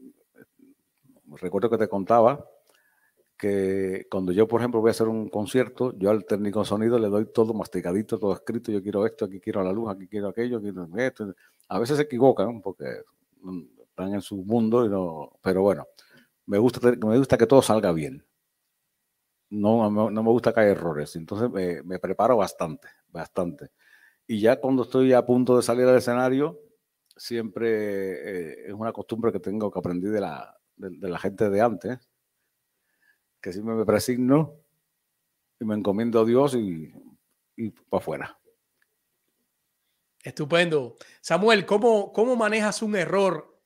[1.41, 2.45] recuerdo que te contaba
[3.37, 6.97] que cuando yo, por ejemplo, voy a hacer un concierto, yo al técnico de sonido
[6.97, 8.71] le doy todo masticadito, todo escrito.
[8.71, 11.33] Yo quiero esto, aquí quiero la luz, aquí quiero aquello, quiero esto.
[11.67, 12.85] A veces se equivocan porque
[13.41, 13.61] mm,
[13.97, 15.87] están en su mundo, y no, pero bueno,
[16.45, 18.23] me gusta, me gusta que todo salga bien
[19.49, 23.71] no, no, me gusta caer errores, entonces me, me preparo bastante, bastante.
[24.27, 26.59] Y ya cuando estoy a punto de salir al escenario,
[27.15, 31.49] siempre eh, es una costumbre que tengo que aprendí de la, de, de la gente
[31.49, 32.09] de antes,
[33.41, 34.55] que siempre me presigno
[35.59, 36.91] y me encomiendo a Dios y,
[37.55, 38.39] y para afuera.
[40.21, 40.97] Estupendo.
[41.21, 43.56] Samuel, ¿cómo, cómo manejas un error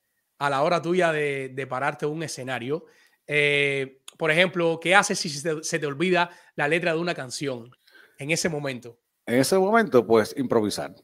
[0.41, 2.85] a la hora tuya de, de pararte un escenario?
[3.27, 7.13] Eh, por ejemplo, ¿qué haces si se te, se te olvida la letra de una
[7.13, 7.69] canción
[8.17, 8.97] en ese momento?
[9.27, 10.95] En ese momento, pues improvisar.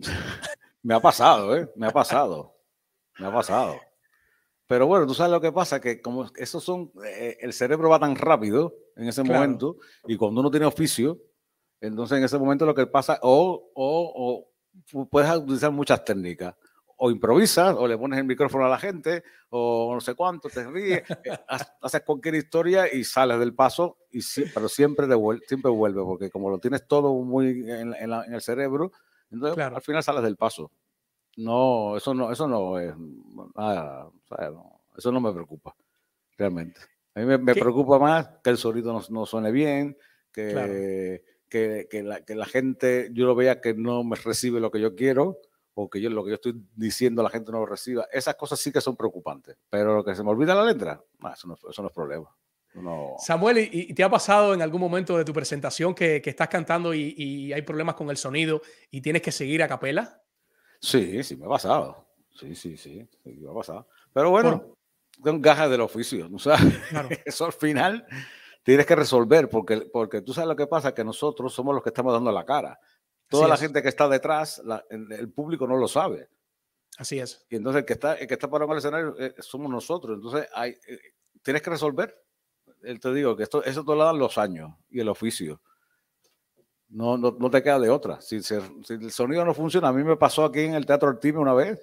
[0.82, 1.68] me ha pasado, ¿eh?
[1.76, 2.56] Me ha pasado.
[3.18, 3.80] Me ha pasado.
[4.66, 8.00] Pero bueno, tú sabes lo que pasa, que como esos son, eh, el cerebro va
[8.00, 9.38] tan rápido en ese Claro.
[9.40, 9.76] momento,
[10.06, 11.18] y cuando uno tiene oficio,
[11.80, 14.50] entonces en ese momento lo que pasa, o, o, o
[14.90, 16.54] pu- puedes utilizar muchas técnicas,
[17.04, 20.62] o improvisas, o le pones el micrófono a la gente, o no sé cuánto, te
[20.64, 25.08] ríes, eh, ha- haces cualquier historia y sales del paso, y sí, pero siempre,
[25.48, 28.92] siempre vuelve, porque como lo tienes todo muy en, en la- en el cerebro,
[29.32, 29.74] entonces Claro.
[29.74, 30.70] al final sales del paso.
[31.36, 32.94] No, eso no, eso no es
[33.56, 35.74] nada, o sea, no, eso no me preocupa,
[36.38, 36.80] realmente.
[37.16, 39.98] A mí me, preocupa más que el sonido no, no suene bien,
[40.30, 40.72] que, Claro.
[41.48, 44.80] que, que la, que la gente, yo lo vea que no me recibe lo que
[44.80, 45.38] yo quiero,
[45.74, 48.06] o que yo lo que yo estoy diciendo la gente no lo reciba.
[48.12, 51.32] Esas cosas sí que son preocupantes, pero lo que se me olvida la letra, nah,
[51.32, 52.28] eso, no, eso no es problema.
[52.74, 56.30] No, Samuel, ¿y, y te ha pasado en algún momento de tu presentación que, que
[56.30, 60.22] estás cantando y, y hay problemas con el sonido y tienes que seguir a capela?
[60.80, 62.06] Sí, sí, me ha pasado.
[62.30, 63.88] Sí, sí, sí, sí, me ha pasado.
[64.12, 64.74] Pero bueno,
[65.22, 66.28] son gajas del oficio.
[66.32, 66.56] O sea,
[66.88, 67.08] Claro.
[67.26, 68.06] eso al final
[68.62, 71.90] tienes que resolver, porque, porque tú sabes lo que pasa, que nosotros somos los que
[71.90, 72.80] estamos dando la cara.
[73.32, 73.60] Toda Así la es.
[73.62, 76.28] gente que está detrás, la- el, público no lo sabe.
[76.98, 77.44] Así es.
[77.50, 80.16] Y entonces el que está, el que está parado en el escenario eh, somos nosotros.
[80.16, 80.98] Entonces hay, eh,
[81.42, 82.14] tienes que resolver.
[82.84, 85.60] Eh, Te digo que esto, eso te lo dan los años y el oficio.
[86.88, 88.20] No, no, no te queda de otra.
[88.20, 91.08] Si, se- si el sonido no funciona, a mí me pasó aquí en el Teatro
[91.08, 91.80] Artime una vez.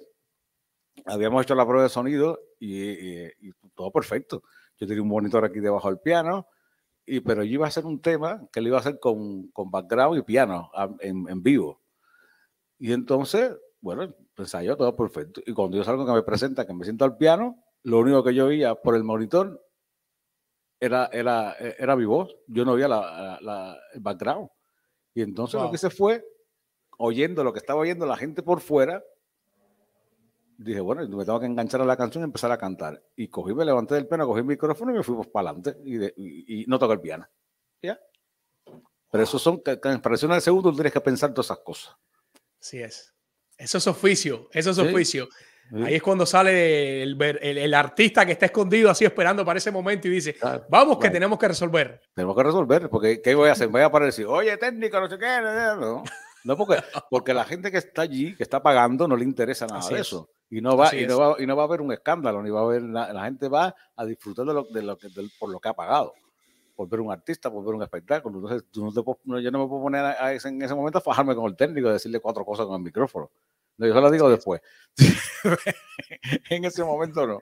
[1.04, 4.42] Habíamos hecho la prueba de sonido y, y- y todo perfecto.
[4.78, 6.46] Yo tenía un monitor aquí debajo del piano,
[7.16, 9.70] y, pero yo iba a hacer un tema que lo iba a hacer con, con
[9.70, 11.80] background y piano a- en, en vivo.
[12.78, 15.40] Y entonces, bueno, ensayó todo perfecto.
[15.44, 18.34] Y cuando yo salgo que me presenta, que me siento al piano, lo único que
[18.34, 19.60] yo oía por el monitor
[20.78, 22.34] era, era, era mi voz.
[22.46, 24.48] Yo no oía la, la- la- el background.
[25.14, 25.70] Y entonces lo Wow.
[25.70, 26.24] que hice fue
[26.98, 29.02] oyendo lo que estaba oyendo la gente por fuera,
[30.64, 33.02] dije, bueno, me tengo que enganchar a la canción y empezar a cantar.
[33.16, 36.04] Y cogí, me levanté del piano, cogí el micrófono y me fuimos para adelante y,
[36.04, 37.26] y- y no toqué el piano.
[37.82, 37.98] ¿Ya?
[39.10, 41.96] Pero eso son, para el segundo tienes que pensar todas esas cosas.
[42.60, 43.12] Así es.
[43.56, 44.82] Eso es oficio, eso es Sí.
[44.82, 45.28] oficio.
[45.70, 45.82] Sí.
[45.84, 49.70] Ahí es cuando sale el, el- el artista que está escondido así esperando para ese
[49.70, 52.00] momento y dice, Claro, vamos que tenemos que resolver.
[52.14, 53.68] Tenemos que resolver, porque ¿qué voy a hacer?
[53.68, 55.38] Voy a decir, oye, técnico, no sé qué.
[55.78, 56.02] no,
[56.44, 56.76] no, porque,
[57.10, 60.00] porque la gente que está allí, que está pagando, no le interesa nada Así de
[60.00, 60.14] es.
[60.50, 62.50] Y no, va, Así y, no va, y no va a haber un escándalo, ni
[62.50, 65.48] va a haber na- la gente va a disfrutar de lo, de lo que, por
[65.50, 66.12] lo que ha pagado.
[66.74, 68.38] Por ver un artista, por ver un espectáculo.
[68.38, 70.60] Entonces, tú no te puedes- no, yo no me puedo poner a- a ese- en
[70.60, 73.30] ese momento a fajarme con el técnico y decirle cuatro cosas con el micrófono.
[73.76, 74.60] No, yo se lo digo después.
[76.50, 77.40] en ese momento no.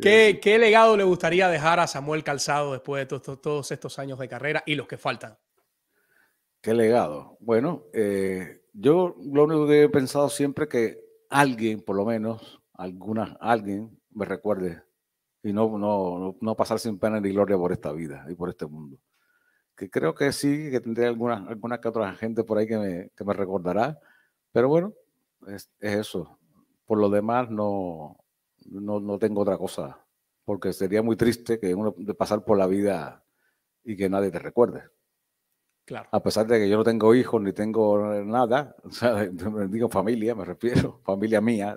[0.00, 3.98] ¿Qué, qué legado le gustaría dejar a Samuel Calzado después de to- to- todos estos
[3.98, 5.38] años de carrera y los que faltan?
[6.60, 7.36] Qué legado.
[7.40, 10.98] Bueno, eh, yo lo único que he pensado siempre que
[11.30, 14.82] alguien, por lo menos, alguna, alguien me recuerde
[15.42, 18.48] y no, no, no, no pasar sin pena ni gloria por esta vida y por
[18.48, 18.98] este mundo.
[19.76, 23.10] Que creo que sí, que tendré alguna, alguna que otra gente por ahí que me,
[23.16, 23.98] que me recordará,
[24.52, 24.94] pero bueno,
[25.48, 26.38] es, es eso.
[26.86, 28.18] Por lo demás, no,
[28.66, 30.04] no, no tengo otra cosa,
[30.44, 33.24] porque sería muy triste que uno de pasar por la vida
[33.84, 34.82] y que nadie te recuerde
[35.92, 36.08] Claro.
[36.10, 39.14] a pesar de que yo no tengo hijos ni tengo nada, o sea,
[39.70, 41.76] digo familia, me refiero, familia mía.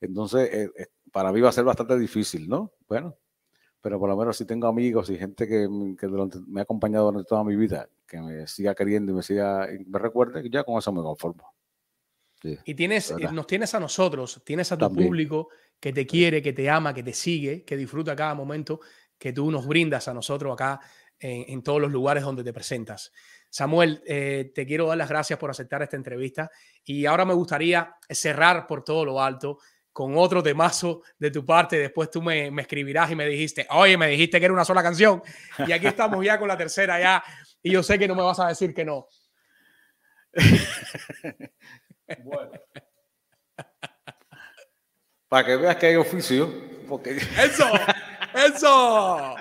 [0.00, 2.72] Entonces, eh, eh, para mí va a ser bastante difícil, ¿no?
[2.88, 3.16] Bueno,
[3.80, 6.62] pero por lo menos si tengo amigos y gente que, m- que durante- me ha
[6.64, 10.64] acompañado durante toda mi vida, que me siga queriendo y me siga, me recuerde, ya
[10.64, 11.54] con eso me conformo.
[12.42, 13.32] Sí, Y tienes, ¿verdad?
[13.32, 15.08] nos tienes a nosotros, tienes a tu También.
[15.08, 15.48] público
[15.80, 18.80] que te quiere, que te ama, que te sigue, que disfruta cada momento
[19.18, 20.78] que tú nos brindas a nosotros acá
[21.18, 23.12] en, en todos los lugares donde te presentas.
[23.50, 26.50] Samuel, eh, te quiero dar las gracias por aceptar esta entrevista
[26.84, 29.58] y ahora me gustaría cerrar por todo lo alto
[29.92, 31.78] con otro temazo de tu parte.
[31.78, 34.82] Después tú me, me escribirás y me dijiste, oye, me dijiste que era una sola
[34.82, 35.22] canción.
[35.66, 37.24] Y aquí estamos ya con la tercera ya.
[37.62, 39.08] Y yo sé que no me vas a decir que no.
[45.28, 46.52] Para que veas que hay oficio,
[46.86, 47.64] porque ¡Eso!
[48.36, 49.34] ¡Eso!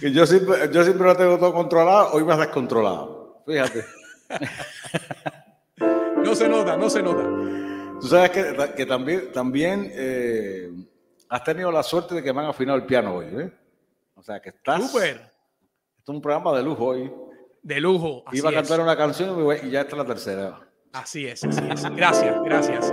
[0.02, 3.42] yo siempre, yo siempre lo tengo todo controlado, hoy me has descontrolado.
[3.46, 3.84] Fíjate.
[6.22, 7.22] No se nota, no se nota.
[8.00, 10.70] Tú sabes que, que también, también eh,
[11.28, 13.50] has tenido la suerte de que me han afinado el piano hoy, ¿eh?
[14.14, 14.90] O sea que estás.
[14.90, 15.16] Súper.
[15.16, 17.10] Esto es un programa de lujo hoy.
[17.62, 18.22] De lujo.
[18.26, 18.58] Así Iba a es.
[18.58, 20.60] cantar una canción y ya está la tercera.
[20.92, 21.90] Así es, así es.
[21.96, 22.92] Gracias, gracias.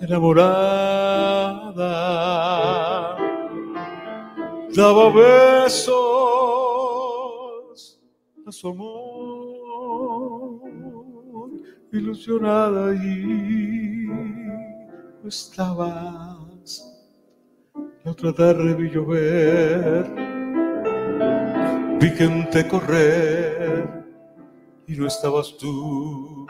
[0.00, 1.92] enamorada.
[4.74, 5.94] Daba besos
[8.46, 9.06] a su amor
[11.92, 14.06] ilusionada y
[15.22, 16.82] no estabas.
[18.04, 20.26] La otra tarde vi llover
[22.00, 24.04] vi gente correr
[24.86, 26.46] y no estabas tú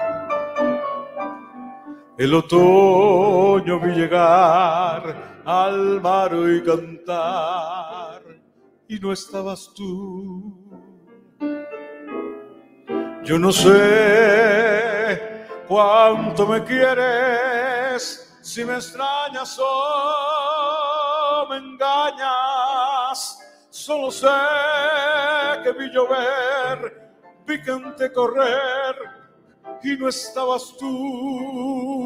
[2.18, 8.22] el otoño vi llegar al mar y cantar
[8.88, 10.66] y no estabas tú.
[13.22, 23.42] Yo no sé cuánto me quieres, si me extrañas o me engañas.
[23.68, 24.26] Solo sé
[25.62, 27.12] que vi llover,
[27.46, 28.96] vi gente correr
[29.82, 32.05] y no estabas tú.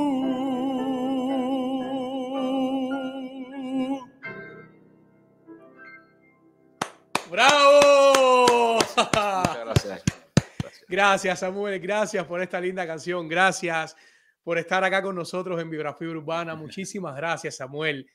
[9.05, 10.03] Muchas gracias.
[10.87, 11.79] Gracias, Samuel.
[11.79, 13.27] Gracias por esta linda canción.
[13.27, 13.95] Gracias
[14.43, 16.53] por estar acá con nosotros en Biografía Urbana.
[16.55, 18.09] Muchísimas gracias, Samuel.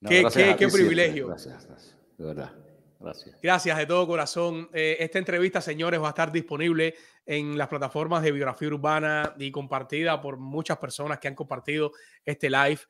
[0.00, 1.28] No, qué gracias qué- qué privilegio.
[1.28, 1.96] Gracias, gracias.
[2.18, 2.52] De verdad.
[3.00, 3.36] Gracias.
[3.40, 4.68] Gracias de todo corazón.
[4.74, 6.94] Eh, esta entrevista, señores, va a estar disponible
[7.24, 11.92] en las plataformas de Biografía Urbana y compartida por muchas personas que han compartido
[12.24, 12.80] este live.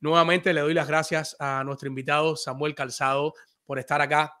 [0.00, 3.34] Nuevamente le doy las gracias a nuestro invitado Samuel Calzado
[3.66, 4.34] por estar acá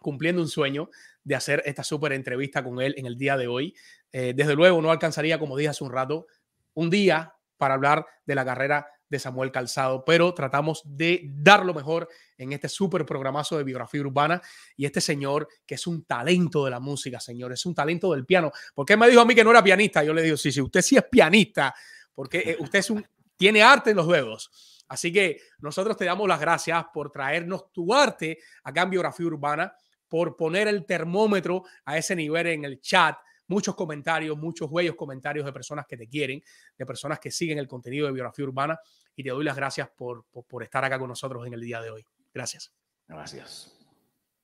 [0.00, 0.88] cumpliendo un sueño
[1.24, 3.74] de hacer esta súper entrevista con él en el día de hoy.
[4.12, 6.26] Eh, desde luego no alcanzaría, como dije hace un rato,
[6.74, 11.74] un día para hablar de la carrera de Samuel Calzado, pero tratamos de dar lo
[11.74, 12.08] mejor
[12.38, 14.40] en este súper programazo de biografía urbana
[14.74, 18.24] y este señor que es un talento de la música, señor, es un talento del
[18.24, 18.50] piano.
[18.74, 20.02] Porque él me dijo a mí que no era pianista.
[20.02, 21.74] Yo le digo, sí, sí, usted sí es pianista,
[22.14, 24.50] porque eh, usted es un, tiene arte en los dedos.
[24.88, 29.74] Así que nosotros te damos las gracias por traernos tu arte acá en Biografía Urbana,
[30.12, 33.16] por poner el termómetro a ese nivel en el chat.
[33.46, 36.42] Muchos comentarios, muchos bellos comentarios de personas que te quieren,
[36.76, 38.78] de personas que siguen el contenido de Biografía Urbana.
[39.16, 41.80] Y te doy las gracias por, por, por estar acá con nosotros en el día
[41.80, 42.04] de hoy.
[42.34, 42.74] Gracias.
[43.08, 43.74] Gracias.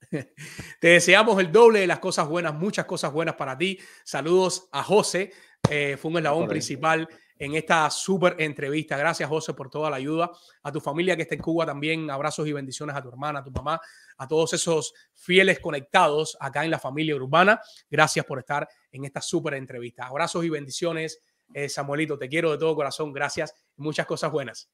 [0.80, 3.78] Te deseamos el doble de las cosas buenas, muchas cosas buenas para ti.
[4.04, 5.34] Saludos a José,
[5.68, 7.06] eh, fue un eslabón principal
[7.38, 8.96] en esta súper entrevista.
[8.96, 10.30] Gracias, José, por toda la ayuda.
[10.62, 13.44] A tu familia que está en Cuba también, abrazos y bendiciones a tu hermana, a
[13.44, 13.80] tu mamá,
[14.16, 17.60] a todos esos fieles conectados acá en la familia urbana.
[17.90, 20.06] Gracias por estar en esta súper entrevista.
[20.06, 21.20] Abrazos y bendiciones,
[21.54, 22.18] eh, Samuelito.
[22.18, 23.12] Te quiero de todo corazón.
[23.12, 24.68] Gracias muchas cosas buenas.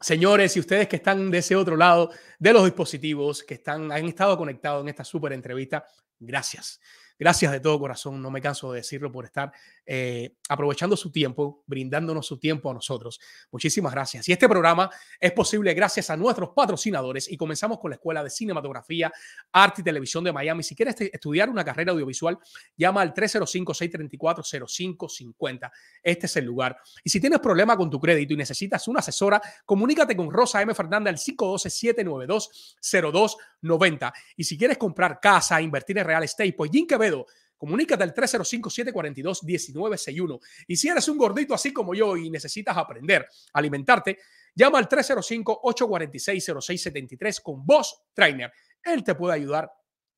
[0.00, 4.04] Señores, y ustedes que están de ese otro lado de los dispositivos, que están, han
[4.04, 5.86] estado conectados en esta súper entrevista,
[6.18, 6.78] gracias.
[7.18, 9.52] Gracias de todo corazón, no me canso de decirlo por estar
[9.86, 13.20] eh, aprovechando su tiempo, brindándonos su tiempo a nosotros.
[13.50, 14.26] Muchísimas gracias.
[14.28, 14.88] Y este programa
[15.20, 19.12] es posible gracias a nuestros patrocinadores y comenzamos con la Escuela de Cinematografía,
[19.52, 20.62] Arte y Televisión de Miami.
[20.62, 22.38] Si quieres estudiar una carrera audiovisual,
[22.76, 25.70] llama al 305-634-0550.
[26.02, 26.76] Este es el lugar.
[27.02, 30.74] Y si tienes problema con tu crédito y necesitas una asesora, comunícate con Rosa M.
[30.74, 34.12] Fernández al 512-792-0290.
[34.36, 40.40] Y si quieres comprar casa, invertir en real estate, pues Jim Quevedo, comunícate al 305-742-1961.
[40.68, 44.18] Y si eres un gordito así como yo y necesitas aprender a alimentarte,
[44.54, 48.52] llama al 305-846-0673 con Boss Trainer.
[48.82, 49.72] Él te puede ayudar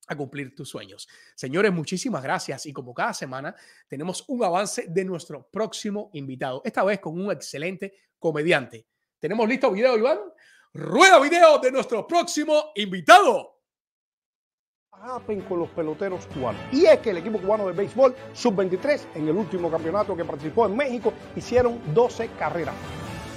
[0.08, 1.08] a cumplir tus sueños.
[1.34, 2.66] Señores, muchísimas gracias.
[2.66, 3.56] Y como cada semana,
[3.88, 8.86] tenemos un avance de nuestro próximo invitado, esta vez con un excelente comediante.
[9.18, 10.18] ¿Tenemos listo video, Iván?
[10.72, 13.55] Rueda video de nuestro próximo invitado.
[15.02, 16.60] Happen con los peloteros cubanos.
[16.72, 20.66] Y es que el equipo cubano de béisbol sub-23 en el último campeonato que participó
[20.66, 22.74] en México hicieron 12 carreras.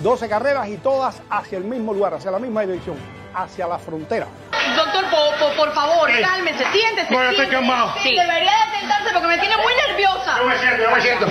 [0.01, 2.95] 12 carreras y todas hacia el mismo lugar, hacia la misma dirección,
[3.33, 4.27] hacia la frontera.
[4.75, 7.11] Doctor, po- po- por, favor, cálmese, siéntese.
[7.13, 7.91] No, estoy calmado.
[8.01, 8.15] Sí.
[8.15, 10.37] Debería de sentarse porque me tiene muy nerviosa.
[10.39, 11.25] Yo me siento, yo me siento.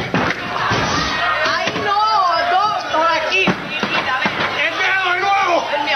[1.46, 1.98] Ay, no,
[2.50, 3.46] doctor, aquí.
[3.46, 5.14] Mira, ven.
[5.14, 5.64] ¡El nuevo!
[5.74, 5.94] El mío.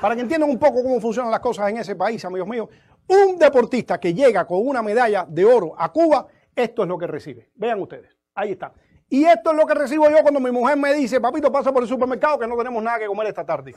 [0.00, 2.68] Para que entiendan un poco cómo funcionan las cosas en ese país, amigos míos,
[3.08, 7.06] un deportista que llega con una medalla de oro a Cuba, esto es lo que
[7.06, 7.50] recibe.
[7.54, 8.72] Vean ustedes, ahí está.
[9.08, 11.82] Y esto es lo que recibo yo cuando mi mujer me dice, papito, pasa por
[11.82, 13.74] el supermercado que no tenemos nada que comer esta tarde.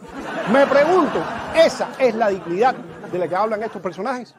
[0.50, 1.22] Me pregunto,
[1.54, 4.34] ¿esa es la dignidad de la que hablan estos personajes?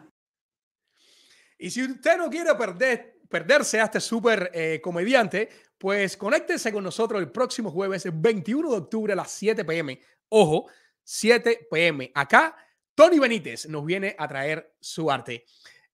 [1.59, 6.83] Y si usted no quiere perder, perderse a este súper eh, comediante, pues conéctense con
[6.83, 10.01] nosotros el próximo jueves, el 21 de octubre a las 7 pm.
[10.31, 10.67] Ojo,
[11.03, 12.11] 7 pm.
[12.15, 12.57] Acá,
[12.97, 15.45] Tony Benítez nos viene a traer su arte.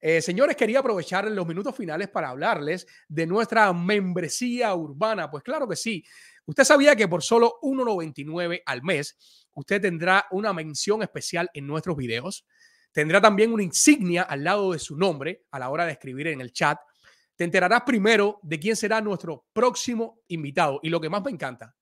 [0.01, 5.29] Eh, señores, quería aprovechar los minutos finales para hablarles de nuestra membresía urbana.
[5.29, 6.05] Pues claro que sí.
[6.47, 9.19] Usted sabía que por solo 1,99 al mes,
[9.53, 12.47] usted tendrá una mención especial en nuestros videos.
[12.93, 16.41] Tendrá también una insignia al lado de su nombre a la hora de escribir en
[16.41, 16.79] el chat.
[17.35, 20.79] Te enterarás primero de quién será nuestro próximo invitado.
[20.85, 21.75] Y lo que más me encanta,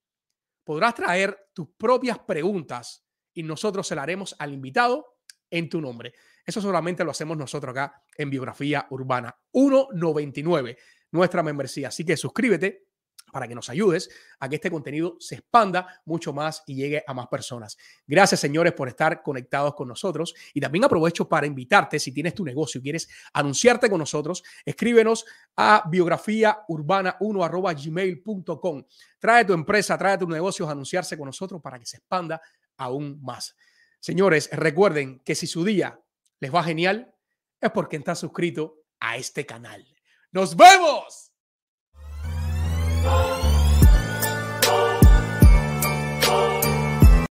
[0.65, 5.17] podrás traer tus propias preguntas y nosotros se la haremos al invitado
[5.51, 6.15] en tu nombre.
[6.45, 9.37] Eso solamente lo hacemos nosotros acá en Biografía Urbana.
[9.53, 10.77] 1.99
[11.13, 11.89] nuestra membresía.
[11.89, 12.87] Así que suscríbete
[13.33, 17.15] para que nos ayudes a que este contenido se expanda mucho más y llegue a
[17.15, 17.77] más personas.
[18.05, 20.35] Gracias, señores, por estar conectados con nosotros.
[20.53, 25.25] Y también aprovecho para invitarte, si tienes tu negocio y quieres anunciarte con nosotros, escríbenos
[25.57, 28.85] a biografiaurbana1 gmail.com.
[29.21, 32.43] Trae tu empresa, trae tus negocios anunciarse con nosotros para que se expanda
[32.81, 33.57] aún más.
[34.01, 36.01] Señores, recuerden que si su día
[36.41, 37.15] les va genial,
[37.61, 39.87] es porque están suscrito a este canal.
[40.33, 41.33] ¡Nos vemos!